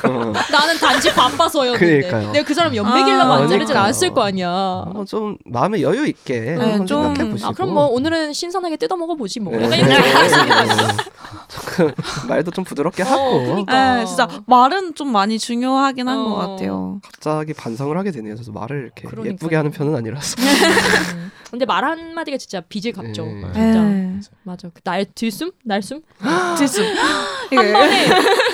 어, 0.05 0.33
나는 0.51 0.79
단지 0.79 1.13
바빠서였는데 1.15 1.87
그러니까요. 2.09 2.33
내가 2.33 2.45
그 2.45 2.53
사람 2.55 2.75
연맥이려고 2.75 3.33
아, 3.33 3.37
안 3.37 3.43
자르진 3.43 3.59
그러니까요. 3.59 3.79
않았을 3.85 4.13
거 4.13 4.23
아니야. 4.25 4.51
한번 4.85 5.07
좀 5.07 5.37
마음의 5.45 5.83
여유 5.83 6.07
있게 6.07 6.41
네, 6.41 6.57
한번 6.57 6.87
좀- 6.87 7.03
생각해 7.05 7.31
보시고. 7.31 7.49
아 7.49 7.53
그럼 7.53 7.75
뭐 7.75 7.87
오늘은 7.87 8.33
신선하게 8.33 8.77
뜯어 8.77 8.97
먹어 8.97 9.15
보지 9.15 9.39
뭐. 9.41 9.57
네. 9.57 9.81
하겠습니다. 9.81 10.97
조금 11.49 11.93
말도 12.29 12.51
좀 12.51 12.65
부드럽게 12.65 13.05
어, 13.05 13.07
하고 13.07 13.43
그러니까. 13.45 13.97
네, 13.99 14.05
진짜 14.05 14.29
말은 14.47 14.95
좀 14.95 15.13
많이 15.13 15.39
중요하긴 15.39 16.09
한 16.09 16.19
어. 16.19 16.25
것 16.25 16.35
같아요. 16.37 17.01
갑자기 17.05 17.55
반성을 17.55 17.97
하게 17.97 18.11
되네요. 18.11 18.35
저도 18.37 18.53
말을 18.53 18.83
이렇게 18.85 19.03
그러니까요. 19.07 19.33
예쁘게 19.35 19.57
하는 19.57 19.71
편은 19.71 19.95
아니라서. 19.95 20.37
음. 21.49 21.51
근데 21.51 21.65
말 21.65 21.85
한마디가 21.85 22.37
진짜 22.37 22.61
빚을 22.61 22.93
갚죠. 22.93 23.25
네. 23.25 23.41
진짜. 23.53 23.83
네. 23.83 24.21
맞아. 24.43 24.71
그날 24.75 25.07
들숨? 25.15 25.51
날숨? 25.65 26.03
질수. 26.59 26.83
한 27.51 27.73
번에 27.73 28.07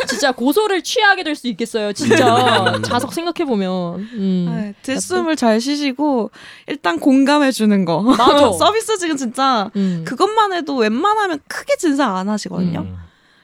진짜 0.07 0.31
고소를 0.33 0.83
취하게 0.83 1.25
될 1.25 1.35
수 1.35 1.49
있겠어요. 1.49 1.93
진짜 1.93 2.81
자석 2.87 3.13
생각해 3.13 3.45
보면. 3.45 3.99
음. 4.13 4.47
네, 4.49 4.75
들숨을 4.83 5.35
잘 5.37 5.61
쉬시고 5.61 6.31
일단 6.69 7.01
공감해 7.01 7.51
주는 7.51 7.85
거. 7.85 8.01
맞아. 8.03 8.53
서비스직은 8.53 9.17
진짜 9.17 9.71
음. 9.77 10.05
그것만 10.07 10.53
해도 10.53 10.77
웬만하면 10.77 11.41
크게 11.49 11.77
진상 11.77 12.17
안 12.17 12.29
하시거든요. 12.29 12.81
음. 12.81 12.97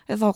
그래서 0.07 0.35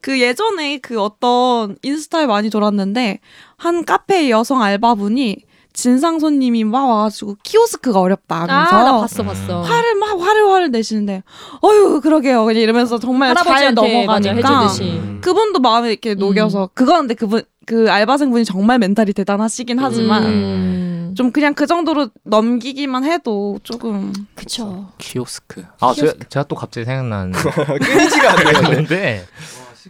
그 0.00 0.20
예전에 0.20 0.78
그 0.78 1.00
어떤 1.00 1.76
인스타에 1.82 2.26
많이 2.26 2.48
돌았는데 2.50 3.18
한 3.56 3.84
카페 3.84 4.30
여성 4.30 4.62
알바분이 4.62 5.38
진상 5.76 6.18
손님이 6.18 6.64
막 6.64 6.86
와가지고 6.88 7.36
키오스크가 7.42 8.00
어렵다 8.00 8.42
하면서 8.42 8.76
아, 8.76 8.82
나 8.82 8.92
봤어, 8.98 9.22
봤어. 9.22 9.60
화를 9.60 9.94
막 9.96 10.18
화를 10.18 10.48
화를 10.50 10.70
내시는데 10.70 11.22
어휴 11.60 12.00
그러게요 12.00 12.46
그냥 12.46 12.62
이러면서 12.62 12.98
정말 12.98 13.34
잘 13.36 13.74
넘어가니까. 13.74 14.68
음. 14.80 15.18
그분도 15.20 15.60
마음에 15.60 15.90
이렇게 15.90 16.14
녹여서 16.14 16.70
그건 16.72 17.00
근데 17.00 17.14
그분 17.14 17.42
그 17.66 17.90
알바생 17.90 18.30
분이 18.30 18.46
정말 18.46 18.78
멘탈이 18.78 19.12
대단하시긴 19.12 19.78
하지만 19.78 20.24
음. 20.24 21.14
좀 21.14 21.30
그냥 21.30 21.52
그 21.52 21.66
정도로 21.66 22.08
넘기기만 22.24 23.04
해도 23.04 23.58
조금 23.62 24.12
그쵸. 24.34 24.88
키오스크. 24.98 25.64
아, 25.80 25.92
제가, 25.92 26.12
제가 26.28 26.44
또 26.44 26.54
갑자기 26.56 26.84
생각난 26.84 27.32
끊이지가. 27.32 28.34
건데 28.62 29.24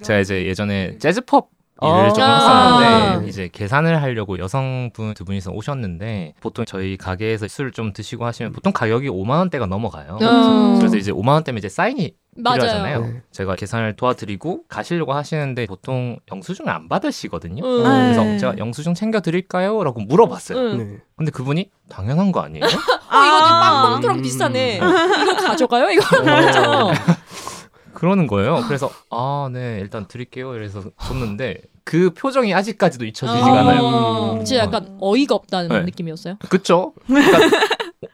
제가 0.03 0.20
이제 0.20 0.46
예전에 0.46 0.99
재즈펍 0.99 1.49
일을 1.83 1.95
아. 1.95 2.09
조금 2.09 2.23
아. 2.23 2.79
했었는데 2.79 3.29
이제 3.29 3.49
계산을 3.53 4.01
하려고 4.03 4.39
여성분 4.39 5.15
두 5.15 5.25
분이서 5.25 5.53
오셨는데 5.53 6.35
보통 6.41 6.65
저희 6.65 6.97
가게에서 6.97 7.49
술을 7.49 7.73
좀 7.73 7.93
드시고 7.93 8.25
하시면 8.25 8.53
보통 8.53 8.73
가격이 8.73 9.09
5만 9.09 9.39
원대가 9.39 9.67
넘어가요. 9.67 10.19
어. 10.23 10.75
그래서 10.79 10.97
이제 10.97 11.12
5만 11.12 11.29
원대면 11.35 11.59
이제 11.59 11.69
사인이 11.69 12.15
맞아요. 12.39 12.59
필요하잖아요. 12.59 13.01
네. 13.01 13.23
제가 13.31 13.57
계산을 13.57 13.97
도와드리고 13.97 14.65
가시려고 14.69 15.12
하시는데 15.15 15.67
보통 15.67 16.19
영수증을 16.31 16.71
안 16.71 16.89
받으시거든요. 16.89 17.65
음. 17.65 17.83
그래서 17.83 18.25
네. 18.25 18.39
제가 18.39 18.59
영수증 18.59 18.95
챙겨 18.95 19.21
드릴까요? 19.21 19.83
라고 19.85 20.01
물어봤어요. 20.01 20.59
응. 20.59 20.79
네. 20.79 20.99
근데 21.17 21.31
그분이 21.31 21.71
당연한 21.89 22.33
거 22.33 22.41
아니에요? 22.41 22.65
어, 22.67 22.69
이거 22.69 23.47
아. 23.47 23.83
빵봉투랑 23.83 24.19
음. 24.19 24.23
비슷하네. 24.23 24.77
이거 24.77 25.37
가져가요? 25.47 25.91
이거 25.91 26.03
맞아. 26.25 26.93
그러는 27.97 28.27
거예요. 28.27 28.63
그래서 28.67 28.91
아, 29.11 29.49
네, 29.53 29.79
일단 29.81 30.07
드릴게요. 30.07 30.55
이래서 30.55 30.83
줬는데 31.03 31.63
그 31.83 32.11
표정이 32.11 32.53
아직까지도 32.53 33.05
잊혀지지가 33.07 33.53
어. 33.53 33.57
않아요. 33.59 34.45
진짜 34.45 34.63
약간 34.63 34.99
어이가 35.01 35.35
없다는 35.35 35.69
네. 35.69 35.83
느낌이었어요. 35.83 36.37
그쵸? 36.49 36.93
그러니까 37.07 37.39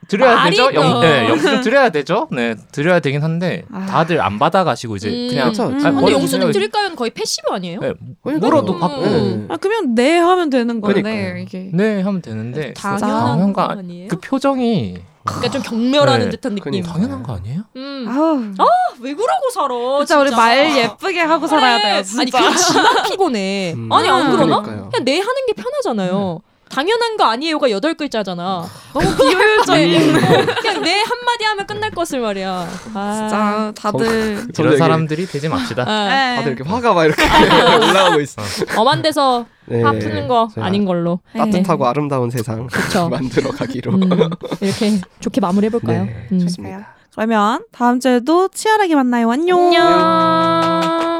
드려야 0.08 0.44
되죠? 0.44 0.70
또. 0.70 0.74
영, 0.74 1.00
네, 1.00 1.28
영수증 1.28 1.60
드려야 1.62 1.88
되죠? 1.90 2.28
네, 2.30 2.54
드려야 2.70 3.00
되긴 3.00 3.22
한데 3.22 3.64
아. 3.72 3.84
다들 3.86 4.20
안 4.20 4.38
받아가시고 4.38 4.96
이제 4.96 5.08
음. 5.08 5.28
그냥 5.30 5.48
그쵸, 5.48 5.64
음. 5.64 5.74
그쵸. 5.74 5.84
근데 5.88 6.00
머리 6.00 6.12
영수증. 6.12 6.52
드릴까요는 6.52 6.96
거의 6.96 7.10
passive 7.10 7.48
아니에요? 7.50 7.80
네, 7.80 7.94
그러니까요. 8.22 8.38
물어도 8.38 8.74
음. 8.74 8.78
받고 8.80 9.00
네. 9.06 9.46
아 9.48 9.56
그러면 9.56 9.94
네 9.94 10.18
하면 10.18 10.50
되는 10.50 10.80
건데 10.80 11.02
그러니까요. 11.02 11.38
이게 11.38 11.70
네 11.72 12.02
하면 12.02 12.22
되는데 12.22 12.74
당연한 12.74 13.00
당연한 13.08 13.52
거거 13.52 13.62
아니에요? 13.78 14.08
그 14.08 14.20
표정이 14.20 14.98
그러니까 15.24 15.50
좀 15.50 15.62
경멸하는 15.62 16.26
네. 16.26 16.30
듯한 16.36 16.54
느낌. 16.54 16.82
당연한 16.82 17.22
거 17.22 17.34
아니에요? 17.36 17.62
음. 17.76 18.54
아우 18.58 18.66
왜 19.00 19.14
그러고 19.14 19.50
살아? 19.52 19.74
진짜 19.98 20.18
우리 20.20 20.30
말 20.30 20.76
예쁘게 20.76 21.20
하고 21.20 21.46
살아야 21.46 21.78
그래. 21.78 21.92
돼요 21.92 22.02
진짜 22.02 22.38
아니 22.38 22.52
그 22.54 22.56
지만 22.58 23.02
피곤해. 23.04 23.72
음. 23.76 23.92
아니 23.92 24.08
안 24.08 24.30
그러나? 24.32 24.60
그러니까요. 24.62 24.90
그냥 24.90 25.04
내 25.04 25.18
하는 25.20 25.46
게 25.46 25.52
편하잖아요. 25.54 26.40
당연한 26.72 27.16
거 27.18 27.24
아니에요가 27.24 27.70
여덟 27.70 27.94
글자잖아. 27.94 28.64
너무 28.94 29.16
비효율적인 29.16 30.12
그냥 30.12 30.82
내 30.82 31.00
한마디 31.00 31.44
하면 31.44 31.66
끝날 31.66 31.90
것을 31.90 32.20
말이야. 32.20 32.68
아. 32.94 33.16
진짜 33.18 33.72
다들 33.76 34.36
저도 34.52 34.62
이런 34.62 34.66
여기 34.72 34.78
사람들이 34.78 35.26
되지 35.26 35.48
맙시다. 35.48 35.84
아, 35.86 36.08
네. 36.08 36.36
다들 36.36 36.52
이렇게 36.52 36.68
화가 36.68 36.94
막 36.94 37.04
이렇게 37.04 37.22
올라오고 37.90 38.20
있어. 38.22 38.42
엄한 38.76 39.02
데서 39.02 39.44
네. 39.66 39.82
화 39.82 39.92
푸는 39.92 40.28
거 40.28 40.48
아닌 40.56 40.84
걸로. 40.86 41.20
따뜻하고 41.36 41.86
아름다운 41.86 42.30
세상. 42.30 42.66
만들어 43.10 43.50
가기로. 43.50 43.92
음, 43.92 44.30
이렇게 44.60 44.98
좋게 45.20 45.40
마무리해 45.40 45.70
볼까요? 45.70 46.04
네, 46.04 46.28
음. 46.32 46.38
좋습니다. 46.40 46.94
그러면 47.14 47.62
다음 47.72 48.00
주에도 48.00 48.48
치열하게 48.48 48.94
만나요 48.94 49.30
안녕 49.30 49.58
안녕. 49.66 51.11